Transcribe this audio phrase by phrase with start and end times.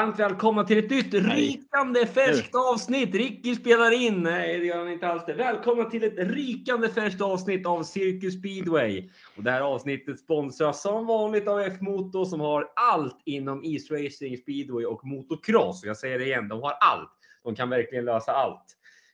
[0.00, 3.14] Varmt välkomna till ett nytt rikande färskt avsnitt.
[3.14, 4.22] Ricky spelar in.
[4.22, 5.34] Nej, det gör han inte alls det.
[5.34, 9.08] Välkomna till ett rikande färskt avsnitt av Circus Speedway.
[9.36, 14.36] Och det här avsnittet sponsras som vanligt av F-Motor som har allt inom East Racing,
[14.36, 15.84] speedway och motocross.
[15.84, 17.12] Jag säger det igen, de har allt.
[17.44, 18.66] De kan verkligen lösa allt.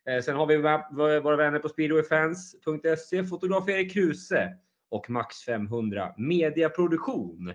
[0.08, 0.56] Eh, Sen har vi
[1.20, 4.56] våra vänner på speedwayfans.se, fotograf Erik Kruse
[4.90, 7.52] och Max 500 mediaproduktion.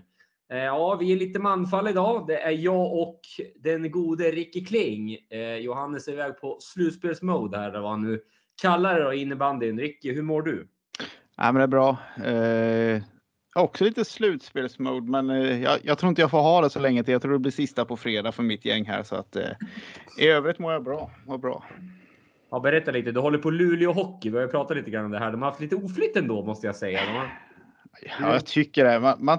[0.52, 2.26] Eh, Ja, vi är lite manfall idag.
[2.26, 3.20] Det är jag och
[3.56, 5.16] den gode Ricky Kling.
[5.30, 8.20] Eh, Johannes är iväg på slutspelsmode här, vad han nu
[8.62, 9.80] kallar det då, innebandyn.
[9.80, 10.68] Ricky, hur mår du?
[11.36, 11.96] Ja, men det är bra.
[12.24, 13.02] Eh,
[13.54, 17.04] också lite slutspelsmode, men eh, jag, jag tror inte jag får ha det så länge
[17.04, 17.12] till.
[17.12, 19.50] Jag tror det blir sista på fredag för mitt gäng här, så att eh,
[20.18, 21.10] i övrigt mår jag bra.
[21.26, 21.64] Mår bra.
[22.50, 23.12] Ja, berätta lite.
[23.12, 24.30] Du håller på Luleå Hockey.
[24.30, 25.32] Vi har ju pratat lite grann om det här.
[25.32, 27.00] De har haft lite oflytt ändå, måste jag säga.
[27.00, 27.28] Har...
[28.20, 29.00] Ja, jag tycker det.
[29.00, 29.38] Man, man,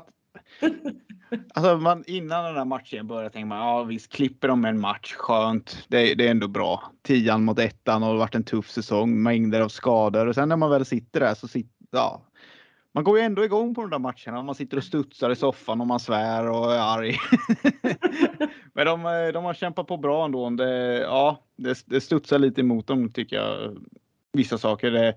[1.54, 5.14] alltså man, innan den här matchen började tänker man, ja visst klipper de en match,
[5.14, 5.86] skönt.
[5.88, 6.84] Det, det är ändå bra.
[7.02, 10.50] Tian mot ettan och det har varit en tuff säsong, mängder av skador och sen
[10.50, 12.22] när man väl sitter där så sitter, ja.
[12.96, 14.44] Man går ju ändå igång på de där matcherna.
[14.44, 17.18] Man sitter och studsar i soffan och man svär och är arg.
[18.74, 20.50] Men de, de har kämpat på bra ändå.
[20.50, 23.78] Det, ja, det, det studsar lite emot dem tycker jag.
[24.34, 24.92] Vissa saker.
[24.92, 25.16] Det,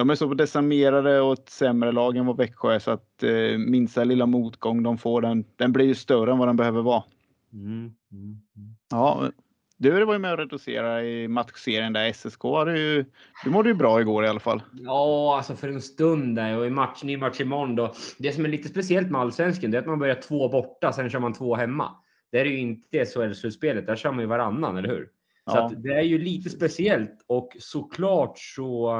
[0.00, 3.58] de är så decimerade och ett sämre lag än vad Växjö är så att eh,
[3.58, 7.02] minsta lilla motgång de får den, den blir ju större än vad den behöver vara.
[7.52, 8.76] Mm, mm, mm.
[8.90, 9.30] Ja,
[9.76, 12.42] du var ju med och reducerade i matchserien där SSK.
[12.66, 13.04] Du,
[13.44, 14.62] du mådde ju bra igår i alla fall.
[14.72, 17.94] Ja, alltså för en stund där och i match, ny match imorgon då.
[18.18, 21.10] Det som är lite speciellt med allsvenskan det är att man börjar två borta, sen
[21.10, 21.90] kör man två hemma.
[22.32, 25.04] Det är ju inte SHL-slutspelet, där kör man ju varannan, eller hur?
[25.50, 25.66] Så Ja.
[25.66, 28.90] att det är ju lite speciellt och såklart så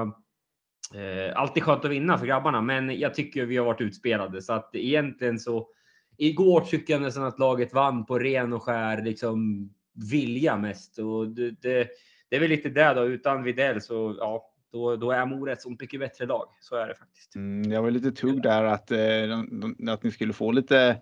[0.95, 4.53] eh, alltid skönt att vinna för grabbarna, men jag tycker vi har varit utspelade så
[4.53, 5.69] att egentligen så
[6.17, 9.71] igår tycker jag nästan att laget vann på ren och skär liksom
[10.11, 11.89] vilja mest och det, det,
[12.29, 13.05] det är väl lite det då.
[13.05, 16.49] Utan Videll så ja, då, då är Mora ett så mycket bättre lag.
[16.61, 17.37] Så är det faktiskt.
[17.37, 19.39] Mm, jag var lite tugg där att, eh,
[19.89, 20.97] att ni skulle få lite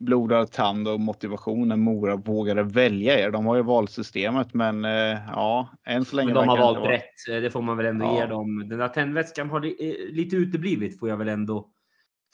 [0.00, 3.30] blodad tand och motivation när Mora vågade välja er.
[3.30, 6.92] De har ju valsystemet men eh, ja, än så länge Men de har valt vara-
[6.92, 7.28] rätt.
[7.30, 8.20] eh, Det får man väl ändå Ja.
[8.20, 8.68] ge dem.
[8.68, 11.68] Den där tändvätskan har eh, lite uteblivit får jag väl ändå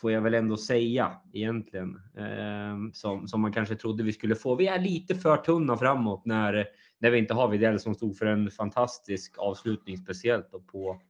[0.01, 2.01] får jag väl ändå säga egentligen.
[2.19, 4.55] Ehm, som, som man kanske trodde vi skulle få.
[4.55, 6.67] Vi är lite för tunna framåt när,
[6.99, 11.01] när vi inte har Widell som stod för en fantastisk avslutning, speciellt på,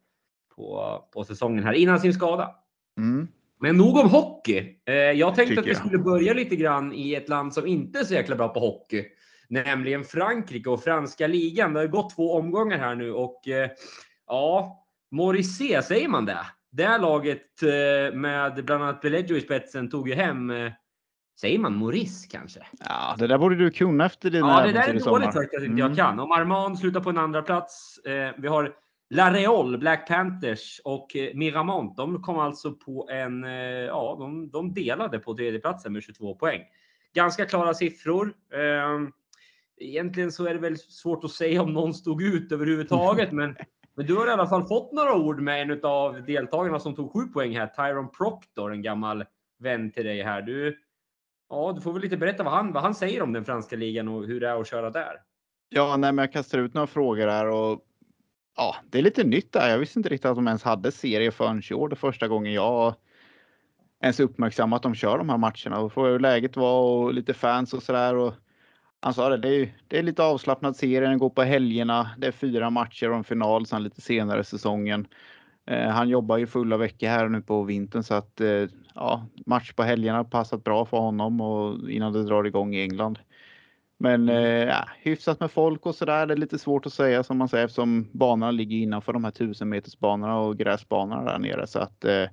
[0.57, 2.51] på, på säsongen här innan sin skada.
[2.99, 3.29] Mm.
[3.61, 4.77] Men nog om hockey.
[4.87, 7.99] Eh, jag tänkte Tycker att vi skulle börja lite grann i ett land som inte
[7.99, 9.05] är så jäkla bra på hockey.
[9.49, 11.73] Nämligen Frankrike och franska ligan.
[11.73, 13.71] Det har gått två omgångar här nu och eh,
[14.27, 16.39] ja, Morissé, säger man det?
[16.73, 20.53] Det här laget eh, med bland annat Beleggio i spetsen tog ju hem,
[21.41, 22.61] säger man Maurice kanske?
[22.89, 25.19] Ja, det där borde du kunna efter dina Ja, det där är sommar.
[25.21, 25.89] dåligt faktiskt att inte Mm.
[25.89, 26.21] jag kan.
[26.21, 27.99] Om Armand slutar på en andra plats.
[27.99, 28.73] Eh, vi har
[29.11, 31.97] La Real, Black Panthers och eh, Miramont.
[31.97, 33.51] De kom alltså på en, eh,
[33.87, 36.61] ja, de, de delade på tredjeplatsen med 22 poäng.
[37.15, 38.35] Ganska klara siffror.
[38.53, 39.09] Eh,
[39.77, 43.57] egentligen så är det väl svårt att säga om någon stod ut överhuvudtaget, men,
[43.97, 47.13] men du har i alla fall fått några ord med en av deltagarna som tog
[47.13, 49.25] 7 poäng här, Tyron Proctor, en gammal
[49.59, 50.43] vän till dig här.
[50.43, 50.79] Du,
[51.49, 54.09] Ja, du får väl lite berätta vad han, vad han säger om den franska ligan
[54.09, 55.21] och hur det är att köra där.
[55.69, 57.81] Ja, nej, men jag kastar ut några frågor här och
[58.57, 59.71] ja, det är lite nytt där.
[59.71, 61.89] Jag visste inte riktigt att de ens hade serie förrän i år.
[61.89, 62.95] Det första gången jag
[64.03, 67.35] ens uppmärksammat att de kör de här matcherna och frågade hur läget var och lite
[67.35, 68.33] fans och sådär.
[69.01, 72.11] Han sa det, det är, det är lite avslappnad serie, den går på helgerna.
[72.19, 75.07] Det är fyra matcher och en final sen lite senare i säsongen.
[75.67, 78.65] Eh, han jobbar ju fulla veckor här nu på vintern så att eh,
[78.95, 83.19] ja, match på helgerna passat bra för honom och innan det drar igång i England.
[83.99, 86.27] Men eh, ja, hyfsat med folk och sådär.
[86.27, 89.31] Det är lite svårt att säga som man säger eftersom banorna ligger innanför de här
[89.31, 91.67] 1000 metersbanorna och gräsbanorna där nere.
[91.67, 92.25] Så att eh,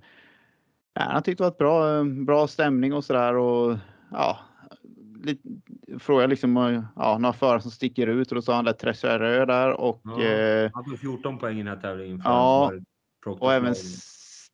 [0.99, 3.35] han tyckte det var ett bra, eh, bra stämning och sådär.
[3.35, 3.77] Och
[4.11, 4.39] ja,
[5.23, 5.49] lite,
[5.99, 9.45] frågade liksom eh, ja, några förare som sticker ut och då sa han där Tresserö
[9.45, 10.23] där och Ja.
[10.23, 12.21] eh, Han tog 14 poäng i den här tävlingen.
[12.23, 12.71] Ja,
[13.25, 13.75] och även.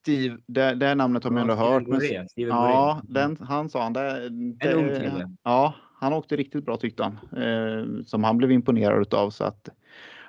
[0.01, 1.87] Steve, det, det namnet har man ändå hört.
[1.87, 2.01] Men,
[2.35, 3.93] ja, den, han sa han.
[3.93, 5.35] Det, det, ung kille.
[5.43, 7.41] Ja, han åkte riktigt bra tyckte han.
[7.43, 9.69] Eh, som han blev imponerad utav så att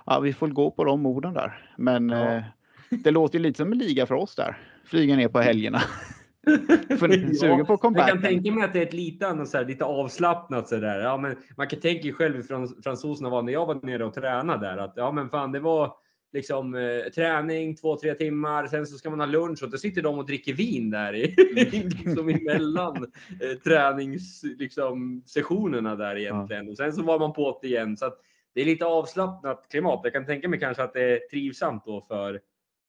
[0.06, 1.69] ja, vi får gå på de orden där.
[1.76, 2.34] Men Ja.
[2.34, 2.43] eh,
[2.90, 4.58] det låter ju lite som en liga för oss där.
[4.84, 5.78] Flyga ner på helgerna.
[6.99, 9.84] För- sugen på Jag kan tänka mig att det är ett lite, så här, lite
[9.84, 11.00] avslappnat sådär.
[11.00, 14.14] Ja, men man kan tänka själv hur frans- fransoserna var när jag var nere och
[14.14, 14.76] tränade där.
[14.78, 15.93] Att, ja, men fan, det var
[16.32, 18.67] liksom eh, träning två, tre timmar.
[18.67, 21.35] Sen så ska man ha lunch och då sitter de och dricker vin där i,
[22.05, 22.97] liksom emellan
[23.41, 26.69] eh, träningssessionerna liksom, sessionerna där egentligen.
[26.69, 27.97] Och sen så var man på det igen.
[27.97, 28.19] Så att
[28.55, 30.00] det är lite avslappnat klimat.
[30.05, 32.41] Jag kan tänka mig kanske att det är trivsamt då för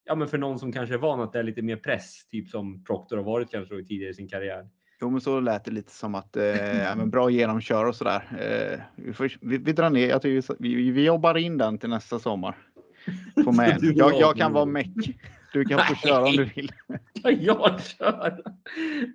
[0.04, 2.50] Ja, men för någon som kanske är van att det är lite mer press, typ
[2.50, 4.70] som Proctor har varit kanske tidigare i sin karriär.
[5.02, 8.24] Jo, men så lät det lite som att eh, ja, men bra genomkör och sådär.
[8.40, 10.10] Eh, vi, får, vi, vi drar ner.
[10.10, 12.58] Jag tycker, vi, vi jobbar in den till nästa sommar.
[13.44, 15.18] Få med jag, jag kan vara meck.
[15.54, 16.72] Du kan få köra om du vill.
[17.24, 18.38] Jag köra?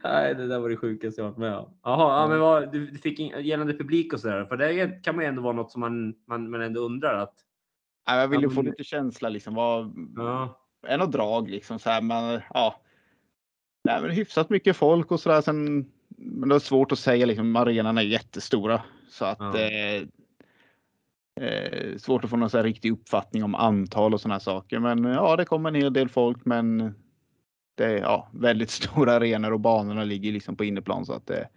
[0.05, 1.79] Nej, det där var det sjukaste jag varit med om.
[1.83, 4.45] Jaha, ja, men vad, du, fick in, gällande publik och sådär.
[4.45, 7.35] För det kan man ju ändå vara något som man, man, man ändå undrar att.
[8.09, 9.55] Nej, jag vill ju Ja, få lite känsla liksom.
[9.55, 12.03] Vad, Ja, en och drag liksom så här.
[12.03, 12.81] Men ja.
[13.85, 15.41] Nej, men hyfsat mycket folk och sådär.
[15.41, 17.57] Sen, men det är svårt att säga liksom.
[17.57, 19.39] Arenan är jättestora så att.
[19.39, 19.59] Ja.
[19.59, 20.03] Eh,
[21.41, 24.79] eh, svårt att få någon så här riktig uppfattning om antal och sådana saker.
[24.79, 26.95] Men ja, det kommer en hel del folk, men
[27.75, 31.49] det är ja, väldigt stora arenor och banorna ligger liksom på inneplan så att det,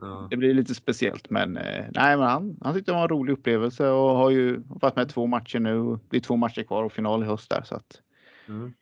[0.00, 0.26] ja.
[0.30, 1.30] det blir lite speciellt.
[1.30, 4.62] Men eh, nej, men han, han tyckte det var en rolig upplevelse och har ju
[4.66, 5.98] varit med två matcher nu.
[6.10, 8.00] Det är två matcher kvar och final i höst där så att.
[8.48, 8.72] Mm.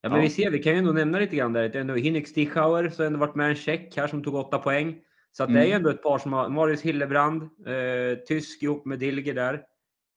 [0.00, 0.22] Ja, men Ja.
[0.22, 1.68] vi ser, vi kan ju ändå nämna lite grann där.
[1.68, 4.58] Det är ändå Hinnik Stichauer som ändå varit med en check här som tog åtta
[4.58, 5.00] poäng.
[5.36, 5.76] Så att det är ju Mm.
[5.76, 9.62] ändå ett par som har, Marius Hillebrand, eh, tysk ihop med Dilger där.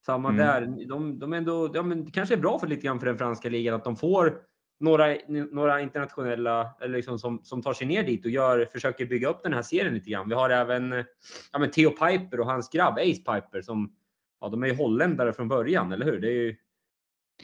[0.06, 0.38] Samma Mm.
[0.46, 0.86] där.
[0.86, 3.48] De, de ändå, ja, men det kanske är bra för lite grann för den franska
[3.48, 4.40] ligan att de får
[4.80, 9.28] några, några internationella eller liksom som, som tar sig ner dit och gör, försöker bygga
[9.28, 10.28] upp den här serien lite grann.
[10.28, 11.04] Vi har även
[11.52, 13.92] ja, men Theo Piper och hans grabb Ace Piper som
[14.40, 16.20] ja, de är ju holländare från början, eller hur?
[16.20, 16.56] Det är ju,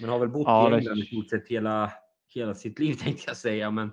[0.01, 1.93] men har väl bott Ja, i England i stort sett hela,
[2.35, 3.71] hela sitt liv tänkte jag säga.
[3.71, 3.93] Men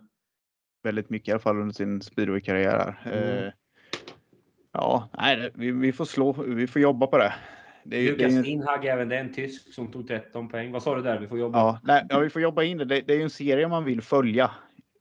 [0.84, 3.02] väldigt mycket i alla fall under sin speedway-karriär.
[3.06, 3.46] Mm.
[3.46, 3.54] Eh,
[4.74, 7.34] ja, nej, det- vi, vi får slå, vi får jobba på det.
[7.84, 10.72] det, är, det Lukas ju- Steinhag, även det är en tysk som tog 13 poäng.
[10.72, 11.20] Vad sa du där?
[11.20, 11.60] Vi får jobba.
[11.60, 12.86] ja, nej, ja, vi får jobba in det.
[12.86, 13.02] det.
[13.02, 14.52] Det är ju en serie man vill följa.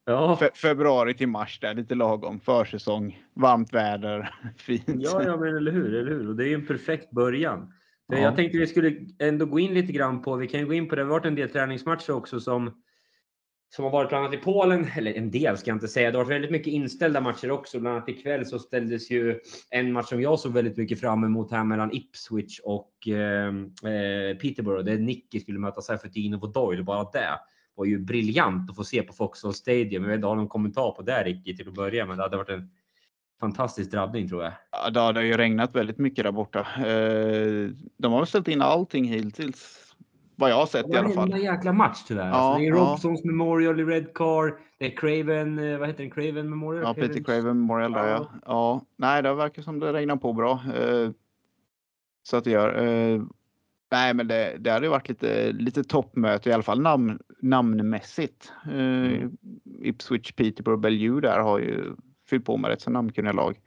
[0.04, 2.40] Ja, Fe, februari till mars där, lite lagom.
[2.40, 4.84] Försäsong, varmt väder, fint.
[4.86, 6.28] ja, ja men eller hur, eller hur?
[6.28, 7.72] Och det är ju en perfekt början.
[8.06, 8.18] Ja.
[8.18, 10.88] Jag tänkte vi skulle ändå gå in lite grann på, vi kan ju gå in
[10.88, 12.82] på det, det har varit en del träningsmatcher också som
[13.76, 16.10] som har varit bland annat i Polen, eller en del ska jag inte säga.
[16.10, 17.80] Det har varit väldigt mycket inställda matcher också.
[17.80, 19.40] Bland annat ikväll så ställdes ju
[19.70, 24.36] en match som jag såg väldigt mycket fram emot här mellan Ipswich och ehm, eh,
[24.36, 24.84] Peterborough.
[24.84, 26.82] Där Nicky skulle möta Safetino och Doyle.
[26.82, 27.38] Bara det
[27.74, 30.02] var ju briljant att få se på Foxhall Stadium.
[30.02, 32.18] Jag vet inte, har du någon kommentar på det Ricky till att börja med?
[32.18, 32.70] Det hade varit en
[33.40, 34.52] fantastisk drabbning tror jag.
[34.70, 36.60] Ja, det har ju regnat väldigt mycket där borta.
[36.60, 39.91] Eh, de har ställt in allting hittills.
[40.42, 41.14] Vad jag har sett i alla fall.
[41.30, 42.28] Varenda jäkla match tyvärr.
[42.28, 42.76] Ja, alltså, det är ja.
[42.76, 44.54] Robsons Memorial i Red Car.
[44.78, 46.10] Det är Craven, eh, vad heter den?
[46.10, 46.82] Craven Memorial?
[46.84, 48.16] Ja, Peter Cravens- Craven Memorial där ja.
[48.32, 48.40] Ja.
[48.46, 48.80] ja.
[48.96, 50.52] Nej, det verkar som det regnar på bra.
[50.76, 51.10] Eh,
[52.22, 52.82] så att det gör.
[52.86, 53.22] Eh,
[53.90, 58.52] nej, men det, det hade ju varit lite, lite toppmöte i alla fall namn, namnmässigt.
[58.66, 59.36] Eh, Mm.
[59.82, 61.84] Ipswich, Peterborough, Bellew där har ju
[62.30, 63.58] fyllt på med rätt så namnkunniga lag.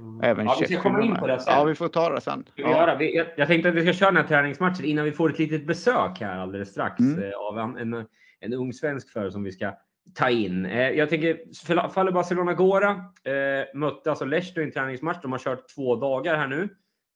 [0.00, 0.20] Mm.
[0.22, 1.54] Även ja, vi ska komma in på det sen.
[1.54, 2.44] Ja, vi får ta det sen.
[2.54, 2.70] Ja.
[2.70, 2.96] göra?
[2.96, 5.38] Vi, jag, jag tänkte att vi ska köra den här träningsmatchen innan vi får ett
[5.38, 7.22] litet besök här alldeles strax Mm.
[7.22, 8.06] eh, av en, en,
[8.40, 9.72] en ung svensk för som vi ska
[10.14, 10.66] ta in.
[10.66, 12.90] Eh, jag tänker, faller Barcelona Gora
[13.24, 15.18] eh, mötte alltså Leicester i en träningsmatch.
[15.22, 16.68] De har kört två dagar här nu.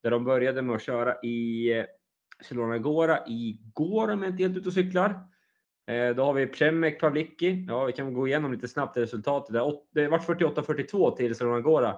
[0.02, 1.84] Där de började med att köra i eh,
[2.38, 5.14] Barcelona Gora igår om jag inte helt ute och cyklar.
[6.16, 7.66] Då har vi Przemek Pavlicki.
[7.68, 9.52] Ja, vi kan gå igenom lite snabbt resultatet.
[9.52, 9.72] där.
[9.94, 11.96] Det var 48-42 till Barcelona Gora.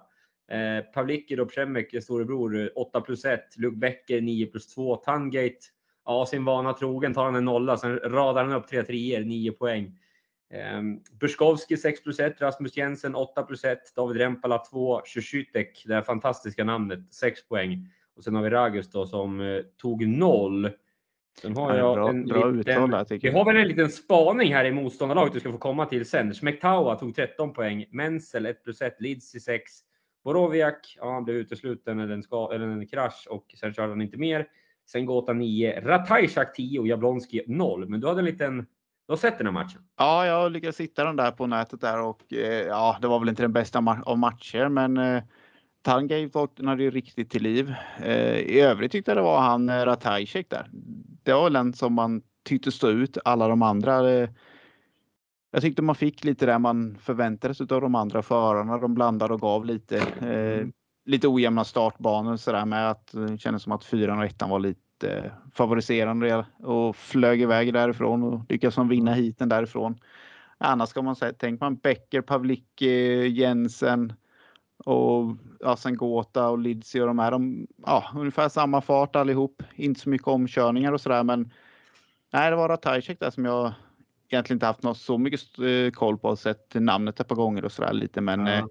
[0.48, 3.56] Eh, Pavlicki och Przemek, storebror, eh, 8 plus 1.
[3.56, 4.96] Luke Becker 9 plus 2.
[4.96, 5.56] Tangate,
[6.04, 7.76] ja sin vana trogen tar han en nolla.
[7.76, 9.98] Sen radar han upp tre treor, 9 poäng.
[10.50, 10.82] Eh,
[11.20, 12.40] Buskowski 6 plus 1.
[12.40, 13.78] Rasmus Jensen 8 plus 1.
[13.96, 15.02] David Rempala 2.
[15.14, 17.88] Sjusytek, det här fantastiska namnet, 6 poäng.
[18.16, 20.70] Och sen har vi Ragus då som eh, tog 0.
[21.40, 23.68] Sen har Ja, jag bra, en bra liten, uttal där tycker vi har väl en
[23.68, 26.34] liten spaning här i motståndarlaget du ska få komma till sen.
[26.34, 27.84] Smektawa tog 13 poäng.
[27.90, 29.00] Menzel 1 plus 1.
[29.00, 29.72] Lidsi 6.
[30.26, 34.02] Borowiak, ja, han blev utesluten eller en, ska, eller en krasch och sen körde han
[34.02, 34.46] inte mer.
[34.86, 35.80] Sen Gota 9.
[35.80, 37.88] Ratajczak 10 och Jablonski 0.
[37.88, 38.56] Men du hade en liten...
[39.06, 39.80] Du har sett den här matchen?
[39.96, 43.28] Ja, jag lyckades hitta den där på nätet där och eh, ja, det var väl
[43.28, 45.22] inte den bästa ma- av matcher, men eh,
[45.82, 47.74] Tangay vaknade ju riktigt till liv.
[48.02, 50.70] Eh, I övrigt tyckte jag det var han eh, Ratajczak där.
[51.22, 53.18] Det var väl den som man tyckte stå ut.
[53.24, 54.10] Alla de andra.
[54.10, 54.28] Eh,
[55.50, 58.78] jag tyckte man fick lite där man förväntade sig av de andra förarna.
[58.78, 59.98] De blandade och gav lite.
[59.98, 60.66] Eh,
[61.06, 64.50] lite ojämna startbanor så där med att eh, det kändes som att fyran och ettan
[64.50, 69.98] var lite favoriserande och flög iväg därifrån och lyckades de vinna hiten därifrån.
[70.58, 74.12] annars ska man säga, tänker man Becker, Pavlicki, Jensen
[74.84, 77.30] och ja, sen Gåta och Lidsi och de här.
[77.30, 79.62] De, ja, ungefär samma fart allihop.
[79.74, 81.50] Inte så mycket omkörningar och sådär men
[82.32, 83.72] nej, det var Ratajczyk där som jag
[84.28, 86.36] egentligen inte haft något så mycket eh, koll på.
[86.36, 88.52] Sett namnet ett par gånger och sådär lite men Ja.
[88.52, 88.64] eh,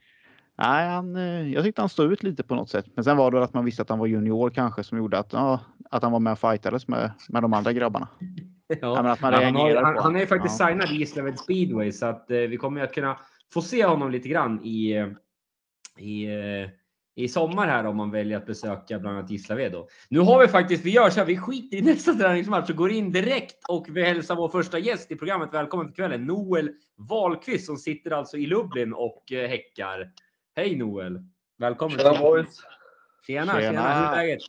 [0.58, 2.86] Nej, han, eh, jag tyckte han stod ut lite på något sätt.
[2.96, 5.34] Men sen var det att man visste att han var junior kanske som gjorde att,
[5.34, 5.60] ja,
[5.92, 8.08] att han var med och fightades med, med de andra grabbarna.
[8.68, 8.76] Ja.
[8.82, 9.06] Ja, han,
[9.56, 10.68] har, han, han är ju faktiskt Ja.
[10.68, 13.18] signad i Gislaved Speedway så att eh, vi kommer att kunna
[13.54, 14.94] få se honom lite grann i,
[15.98, 16.70] i, eh,
[17.16, 19.72] i sommar här om man väljer att besöka bland annat Gislaved.
[19.72, 19.88] Då.
[20.10, 22.92] Nu har vi faktiskt, vi gör så här, vi skiter i nästa träningsmatch och går
[22.92, 26.26] in direkt och vi hälsar vår första gäst i programmet välkommen till kvällen.
[26.26, 30.12] Noel Wahlqvist som sitter alltså i Lublin och eh, häckar.
[30.56, 31.20] Hej Noel!
[31.58, 31.98] Välkommen!
[31.98, 32.62] Tjena boys!
[33.28, 33.62] Tjena, tjena!
[33.62, 34.00] Tjena.
[34.00, 34.42] Hur är läget?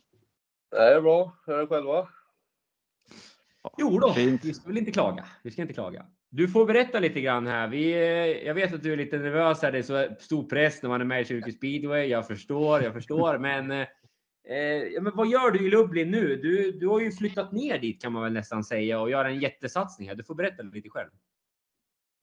[0.71, 1.37] Det är bra.
[1.45, 2.07] Hur är det själva?
[3.77, 4.45] Jo då, Fint.
[4.45, 5.25] vi ska väl inte klaga.
[5.43, 6.05] Vi ska inte klaga.
[6.37, 7.67] Du får berätta lite grann här.
[7.67, 9.71] Vi, eh, jag vet att du är lite nervös här.
[9.71, 12.07] Det är så stor press när man är med i Cirkus Speedway.
[12.07, 13.37] Jag förstår, jag förstår.
[13.47, 13.87] Men, eh,
[14.43, 16.35] eh, men vad gör du i Lublin nu?
[16.35, 19.39] Du, du har ju flyttat ner dit kan man väl nästan säga och gör en
[19.39, 20.15] jättesatsning här.
[20.15, 21.09] Du får berätta lite själv.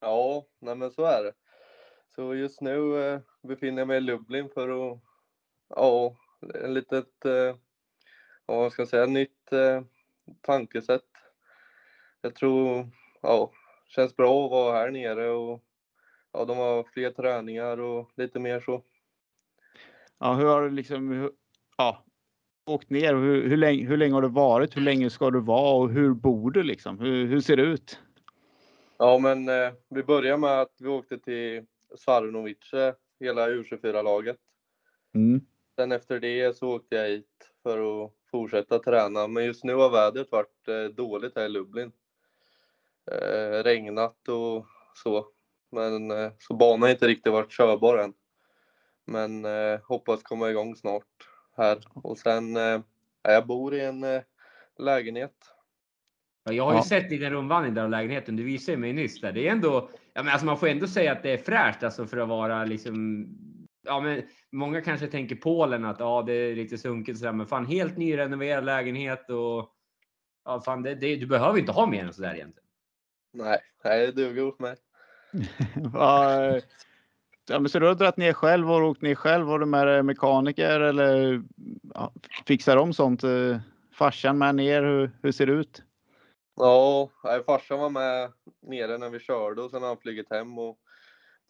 [0.01, 1.33] Ja, nej men så är det.
[2.15, 5.01] Så just nu eh, befinner jag mig i Lublin för att,
[5.69, 6.17] ja,
[6.55, 7.57] en litet, eh,
[8.47, 9.83] vad ska jag säga, nytt eh,
[10.41, 11.11] tankesätt.
[12.21, 12.91] Jag tror,
[13.23, 13.53] ja,
[13.95, 15.65] känns bra att vara här nere och
[16.33, 18.83] ja, de har fler träningar och lite mer så.
[20.19, 21.33] Ja, hur har du liksom, hur,
[21.77, 22.05] ja,
[22.67, 23.15] åkt ner?
[23.15, 24.77] Hur, hur, länge, hur länge har du varit?
[24.77, 26.99] Hur länge ska du vara och hur bor du liksom?
[26.99, 27.99] Hur, hur ser det ut?
[28.99, 34.37] Ja, men eh, vi börjar med att vi åkte till Sarnovice, hela U24-laget.
[35.15, 35.41] Mm.
[35.77, 39.29] Sen efter det så åkte jag hit för att fortsätta träna.
[39.29, 41.93] Men just nu har vädret varit eh, dåligt här i Lublin.
[43.13, 45.27] Eh, regnat och så.
[45.73, 48.13] Men eh, så banan har inte riktigt varit körbar än.
[49.07, 51.07] Men eh, hoppas komma igång snart
[51.57, 51.79] här.
[51.95, 52.81] Och sen, eh,
[53.23, 54.23] jag bor i en eh,
[54.79, 55.35] lägenhet.
[56.45, 56.83] Ja, Jag har ju Ja.
[56.85, 58.37] sett lite rundvandring där av lägenheten.
[58.37, 59.33] Du visade mig nyss där.
[59.33, 62.07] Det är ändå, ja, men alltså man får ändå säga att det är fräscht alltså
[62.07, 63.27] för att vara liksom.
[63.87, 67.67] Ja, men många kanske tänker Polen att ja, det är lite sunkigt sådär, men fan
[67.67, 69.71] helt nyrenoverad lägenhet och
[70.45, 72.64] ja, fan det, det, du behöver inte ha mer än sådär egentligen.
[73.35, 74.77] Nej, nej det duger åt mig.
[75.93, 76.61] Ja,
[77.49, 79.47] ja, men så du har dragit ner själv och åkt ner själv?
[79.47, 81.43] Var du med dig mekaniker eller
[81.95, 82.13] ja,
[82.47, 83.25] fixar de sånt?
[83.25, 83.59] Eh,
[83.93, 84.83] Farsan med ner?
[84.83, 85.83] Hur, hur ser det ut?
[86.57, 90.59] Ja, nej, farsan var med nere när vi körde och sen har han flugit hem
[90.59, 90.79] och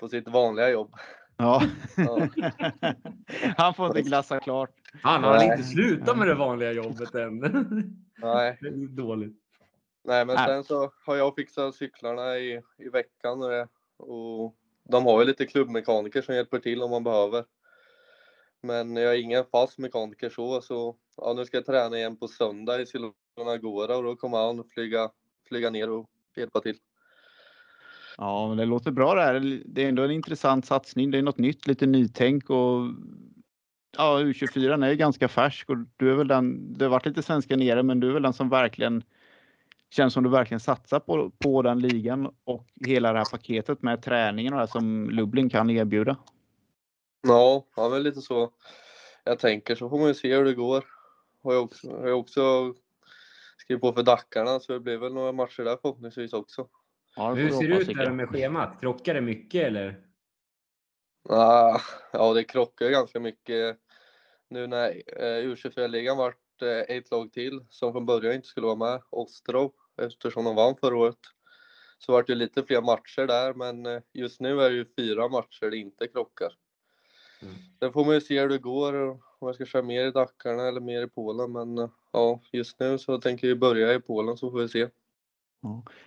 [0.00, 0.94] på sitt vanliga jobb.
[1.36, 1.62] Ja.
[1.96, 2.28] Ja.
[3.56, 4.70] Han får inte glassa klart.
[5.02, 5.46] Han har Nej.
[5.46, 7.38] inte slutat med det vanliga jobbet än.
[8.18, 9.43] Nej, Det är dåligt.
[10.04, 10.46] Nej, men Nej.
[10.46, 15.26] sen så har jag fixat cyklarna i, i veckan och, det, och de har ju
[15.26, 17.44] lite klubbmekaniker som hjälper till om man behöver.
[18.62, 22.28] Men jag är ingen fast mekaniker så, så ja, nu ska jag träna igen på
[22.28, 25.11] söndag i Silonagora och då kommer han flyga,
[25.49, 26.76] flyga ner och hjälpa till.
[28.16, 29.62] Ja, men det låter bra det här.
[29.66, 31.11] Det är ändå en intressant satsning.
[31.11, 32.88] Det är något nytt, lite nytänk och
[33.96, 36.75] ja, U24 är ju ganska färsk och du är väl den.
[36.75, 39.04] Det har varit lite svenska nere, men du är väl den som verkligen
[39.94, 44.02] känns som du verkligen satsar på, på den ligan och hela det här paketet med
[44.02, 46.16] träningen och det som Lublin kan erbjuda.
[47.22, 48.52] Ja, ja men lite så
[49.24, 50.84] jag tänker så får man ju se hur det går.
[51.42, 52.74] Har jag också, har jag också
[53.56, 56.68] skrivit på för Dackarna så det blir väl några matcher där förhoppningsvis också.
[57.16, 58.80] Ja, Hur ser du det ut där med schemat?
[58.80, 60.00] Krockar det mycket eller?
[61.28, 61.80] Ah,
[62.12, 63.78] ja, det krockar ganska mycket
[64.50, 68.76] nu när eh, U24-ligan vart eh, ett lag till som från början inte skulle vara
[68.76, 69.72] med, Ostro,
[70.02, 71.18] eftersom de vann förra året.
[71.98, 75.28] Så vart det lite fler matcher där, men eh, just nu är det ju fyra
[75.28, 76.52] matcher det inte krockar.
[77.42, 77.54] Mm.
[77.78, 80.10] Sen får man ju se hur det går, och om jag ska köra mer i
[80.10, 84.00] Dakarna eller mer i Polen, men eh, ja, just nu så tänker jag börja i
[84.00, 84.88] Polen så får vi se.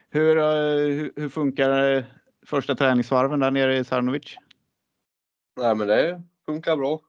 [0.09, 2.05] Hur, eh, hur, hur funkar
[2.45, 4.35] första träningsvarven där nere i Sarnovic?
[5.55, 7.01] Nej, men det funkar bra.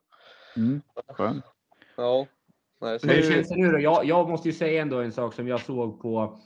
[0.56, 1.44] Mm, skönt.
[1.96, 2.26] Ja.
[2.80, 3.80] Nej, så Hur känns det nu då?
[3.80, 6.40] Jag, jag måste ju säga ändå en sak som jag såg på,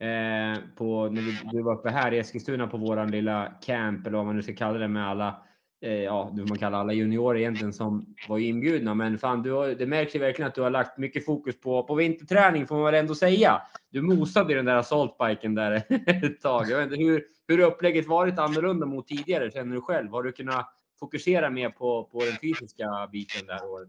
[0.00, 4.16] eh, på när vi, du var uppe här i Eskilstuna på våran lilla camp eller
[4.16, 5.42] vad man nu ska kalla det med alla,
[5.80, 8.94] eh, ja, det man kallar alla juniorer egentligen som var inbjudna.
[8.94, 11.82] Men fan, du har, det märks ju verkligen att du har lagt mycket fokus på,
[11.82, 13.62] på vinterträning får man väl ändå säga.
[13.90, 15.82] Du mosade i den där assaultbiken där
[16.24, 16.70] ett tag.
[16.70, 20.10] Jag vet inte, hur, hur har upplägget varit annorlunda mot tidigare känner du själv?
[20.10, 23.88] Har du kunnat fokusera mer på, på den fysiska biten det här året?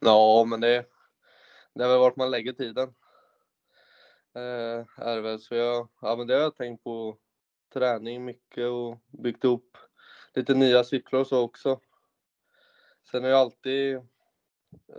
[0.00, 0.84] Ja, men det,
[1.74, 2.88] det är väl vart man lägger tiden.
[4.36, 5.40] Eh, är väl.
[5.40, 7.16] Så jag, ja, men det har jag tänkt på
[7.74, 9.76] träning mycket och byggt upp
[10.34, 11.80] lite nya cyklar och så också.
[13.10, 14.00] Sen är det alltid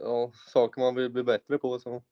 [0.01, 1.79] ja, saker man vill bli bättre på.
[1.79, 2.03] Så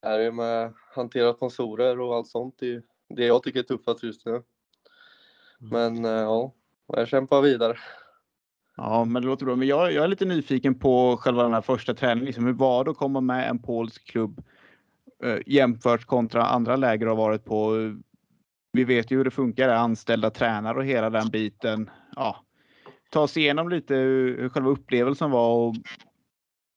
[0.00, 2.54] är det med att hantera sponsorer och allt sånt.
[2.58, 4.42] Det är det jag tycker är tuffast just nu.
[5.58, 6.52] Men eh, ja,
[6.86, 7.78] jag kämpar vidare.
[8.76, 9.56] Ja, men det låter bra.
[9.56, 12.24] Men jag, jag är lite nyfiken på själva den här första träningen.
[12.24, 14.42] Liksom, hur var det att komma med en polsk klubb
[15.22, 17.72] Eh, jämfört kontra andra läger har varit på?
[18.72, 21.90] Vi vet ju hur det funkar, anställda tränare och hela den biten.
[22.16, 22.44] Ja,
[23.10, 25.74] ta oss igenom lite hur, själva upplevelsen var och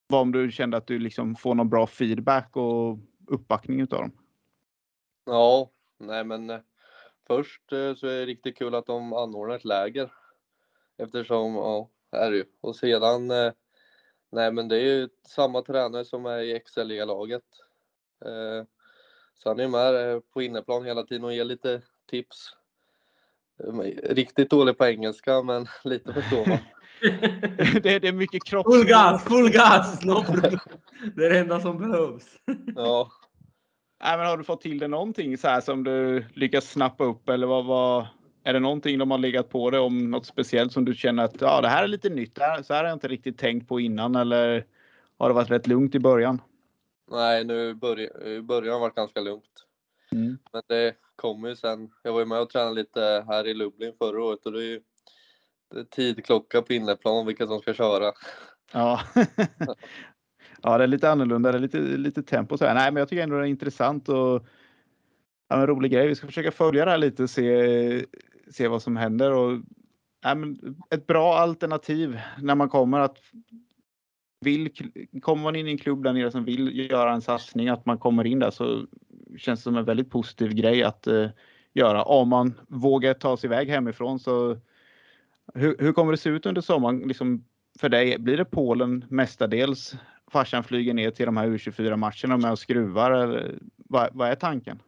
[0.08, 4.12] vad om du kände att du liksom får någon bra feedback och uppbackning utav dem?
[5.26, 6.60] Ja, nej men eh,
[7.28, 10.12] först eh, så är det riktigt kul att de anordnar ett läger.
[10.98, 12.46] Eftersom, ja, är det ju.
[12.62, 13.28] Och sedan,
[14.32, 17.44] nej men det är ju samma tränare som är i XL-laget.
[18.26, 18.66] Eh,
[19.36, 22.54] så han är med eh, på inneplan hela tiden och ger lite tips.
[23.64, 23.74] Eh,
[24.14, 26.58] Riktigt dålig på engelska, men lite förstår man.
[27.82, 28.66] det, det är mycket kropp.
[28.74, 30.00] Full gas, full gas!
[31.16, 32.26] Det är det enda som behövs.
[32.76, 33.10] Ja,
[34.04, 37.30] Nej, men har du fått till det någonting så här som du lyckas snappa upp
[37.30, 38.08] eller vad, vad
[38.44, 41.42] är det någonting de har legat på dig om något speciellt som du känner att
[41.42, 42.36] ja, det här är lite nytt.
[42.36, 44.66] Det här, så här har jag inte riktigt tänkt på innan eller
[45.18, 46.42] har det varit rätt lugnt i början?
[47.12, 49.66] Nej nu början, i början har varit ganska lugnt.
[50.12, 50.38] Mm.
[50.54, 51.92] Men det kommer ju sen.
[52.04, 54.68] Jag var ju med och tränade lite här i Lublin förra året och det är
[54.68, 54.82] ju
[55.72, 58.12] det är tidklocka på inneplan vilka som ska köra.
[58.74, 59.02] Ja.
[60.62, 61.52] ja, det är lite annorlunda.
[61.52, 62.74] Det är lite, lite tempo så här.
[62.74, 64.46] Nej, men jag tycker ändå det är intressant och
[65.50, 66.08] ja, en rolig grej.
[66.08, 68.06] Vi ska försöka följa det här lite och se,
[68.52, 69.32] se vad som händer.
[69.32, 69.60] Och,
[70.22, 73.18] ja, men ett bra alternativ när man kommer att
[74.42, 74.70] vill,
[75.22, 77.98] kommer man in i en klubb där nere som vill göra en satsning, att man
[77.98, 78.86] kommer in där så
[79.38, 81.30] känns det som en väldigt positiv grej att eh,
[81.74, 82.04] göra.
[82.04, 84.58] Om man vågar ta sig iväg hemifrån så
[85.54, 87.46] hur, hur kommer det se ut under sommaren liksom
[87.80, 88.20] för dig?
[88.20, 89.96] Blir det Polen mestadels?
[90.32, 93.12] Farsan flyger ner till de här U24 matcherna med och skruvar.
[93.12, 94.82] Eller, vad, vad är tanken?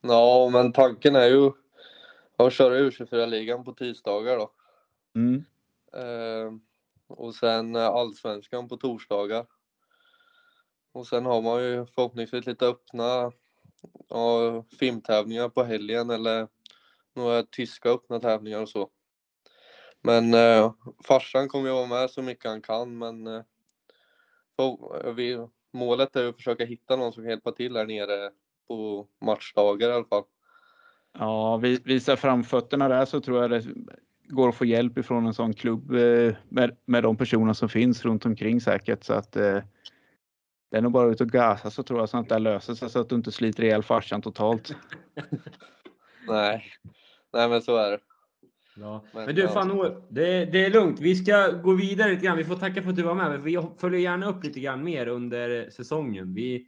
[0.00, 1.52] Ja, men tanken är ju
[2.36, 4.50] att köra U24-ligan på tisdagar då.
[5.16, 5.44] Mm.
[5.92, 6.52] Eh,
[7.16, 9.46] och sen eh, allsvenskan på torsdagar.
[10.92, 13.32] Och sen har man ju förhoppningsvis lite öppna
[14.08, 16.48] ja, filmtävlingar på helgen eller
[17.14, 18.90] några tyska öppna tävlingar och så.
[20.02, 20.72] Men eh,
[21.04, 23.42] farsan kommer ju vara med så mycket han kan men eh,
[24.56, 27.86] för, eh, vi, målet är ju att försöka hitta någon som kan hjälpa till här
[27.86, 28.30] nere
[28.68, 30.24] på matchdagar i alla fall.
[31.18, 33.62] Ja, vi, visa framfötterna där så tror jag det
[34.28, 38.04] går att få hjälp ifrån en sån klubb eh, med, med de personer som finns
[38.04, 39.04] runt omkring säkert.
[39.04, 39.58] Så att eh,
[40.70, 43.00] det är nog bara ut och gasa så tror jag sånt där löser sig så
[43.00, 44.76] att du inte sliter ihjäl farsan totalt.
[46.28, 46.64] Nej,
[47.32, 47.98] nej men så är det.
[48.76, 49.04] Ja.
[49.14, 49.48] Men, Men du, ja.
[49.48, 51.00] fan, Noel, det, det är lugnt.
[51.00, 52.36] Vi ska gå vidare lite grann.
[52.36, 53.30] Vi får tacka för att du var med.
[53.30, 56.34] men Vi följer gärna upp lite grann mer under säsongen.
[56.34, 56.66] Vi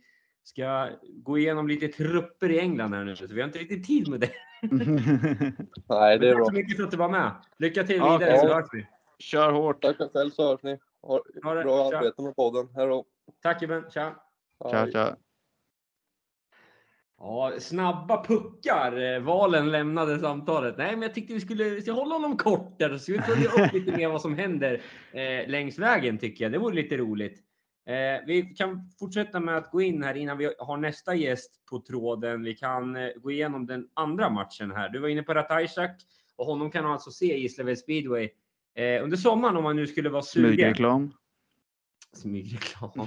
[0.48, 4.08] ska gå igenom lite trupper i England här nu, så vi har inte riktigt tid
[4.08, 4.30] med det.
[5.88, 6.44] Nej, det är Men tack bra.
[6.44, 7.30] så mycket för att du var med.
[7.58, 8.86] Lycka till Ja, vidare så hörs vi.
[9.18, 9.82] Kör hårt!
[9.82, 10.78] Tack själv så hörs ni.
[11.02, 11.62] Ha Ha det.
[11.62, 11.98] bra Tja.
[11.98, 12.68] arbete med podden.
[12.74, 13.04] Hej då.
[13.42, 13.84] Tack Eben.
[13.90, 14.16] Tja!
[14.70, 15.16] Tja, tja.
[17.18, 19.14] Ja, snabba puckar.
[19.14, 20.74] Eh, Valen lämnade samtalet.
[20.78, 22.90] Nej, men jag tyckte vi skulle, vi ska hålla honom kort där.
[22.90, 24.80] Så ska vi följa upp lite mer vad som händer
[25.12, 26.52] eh, längs vägen tycker jag.
[26.52, 27.42] Det vore lite roligt.
[27.86, 31.80] Eh, vi kan fortsätta med att gå in här innan vi har nästa gäst på
[31.80, 32.42] tråden.
[32.42, 34.88] Vi kan eh, gå igenom den andra matchen här.
[34.88, 35.96] Du var inne på Ratajczak
[36.36, 38.28] och honom kan man alltså se i Gislaved speedway
[38.74, 40.52] eh, under sommaren om man nu skulle vara sugen.
[40.52, 41.12] Smygreklam.
[42.12, 43.06] Smygreklam.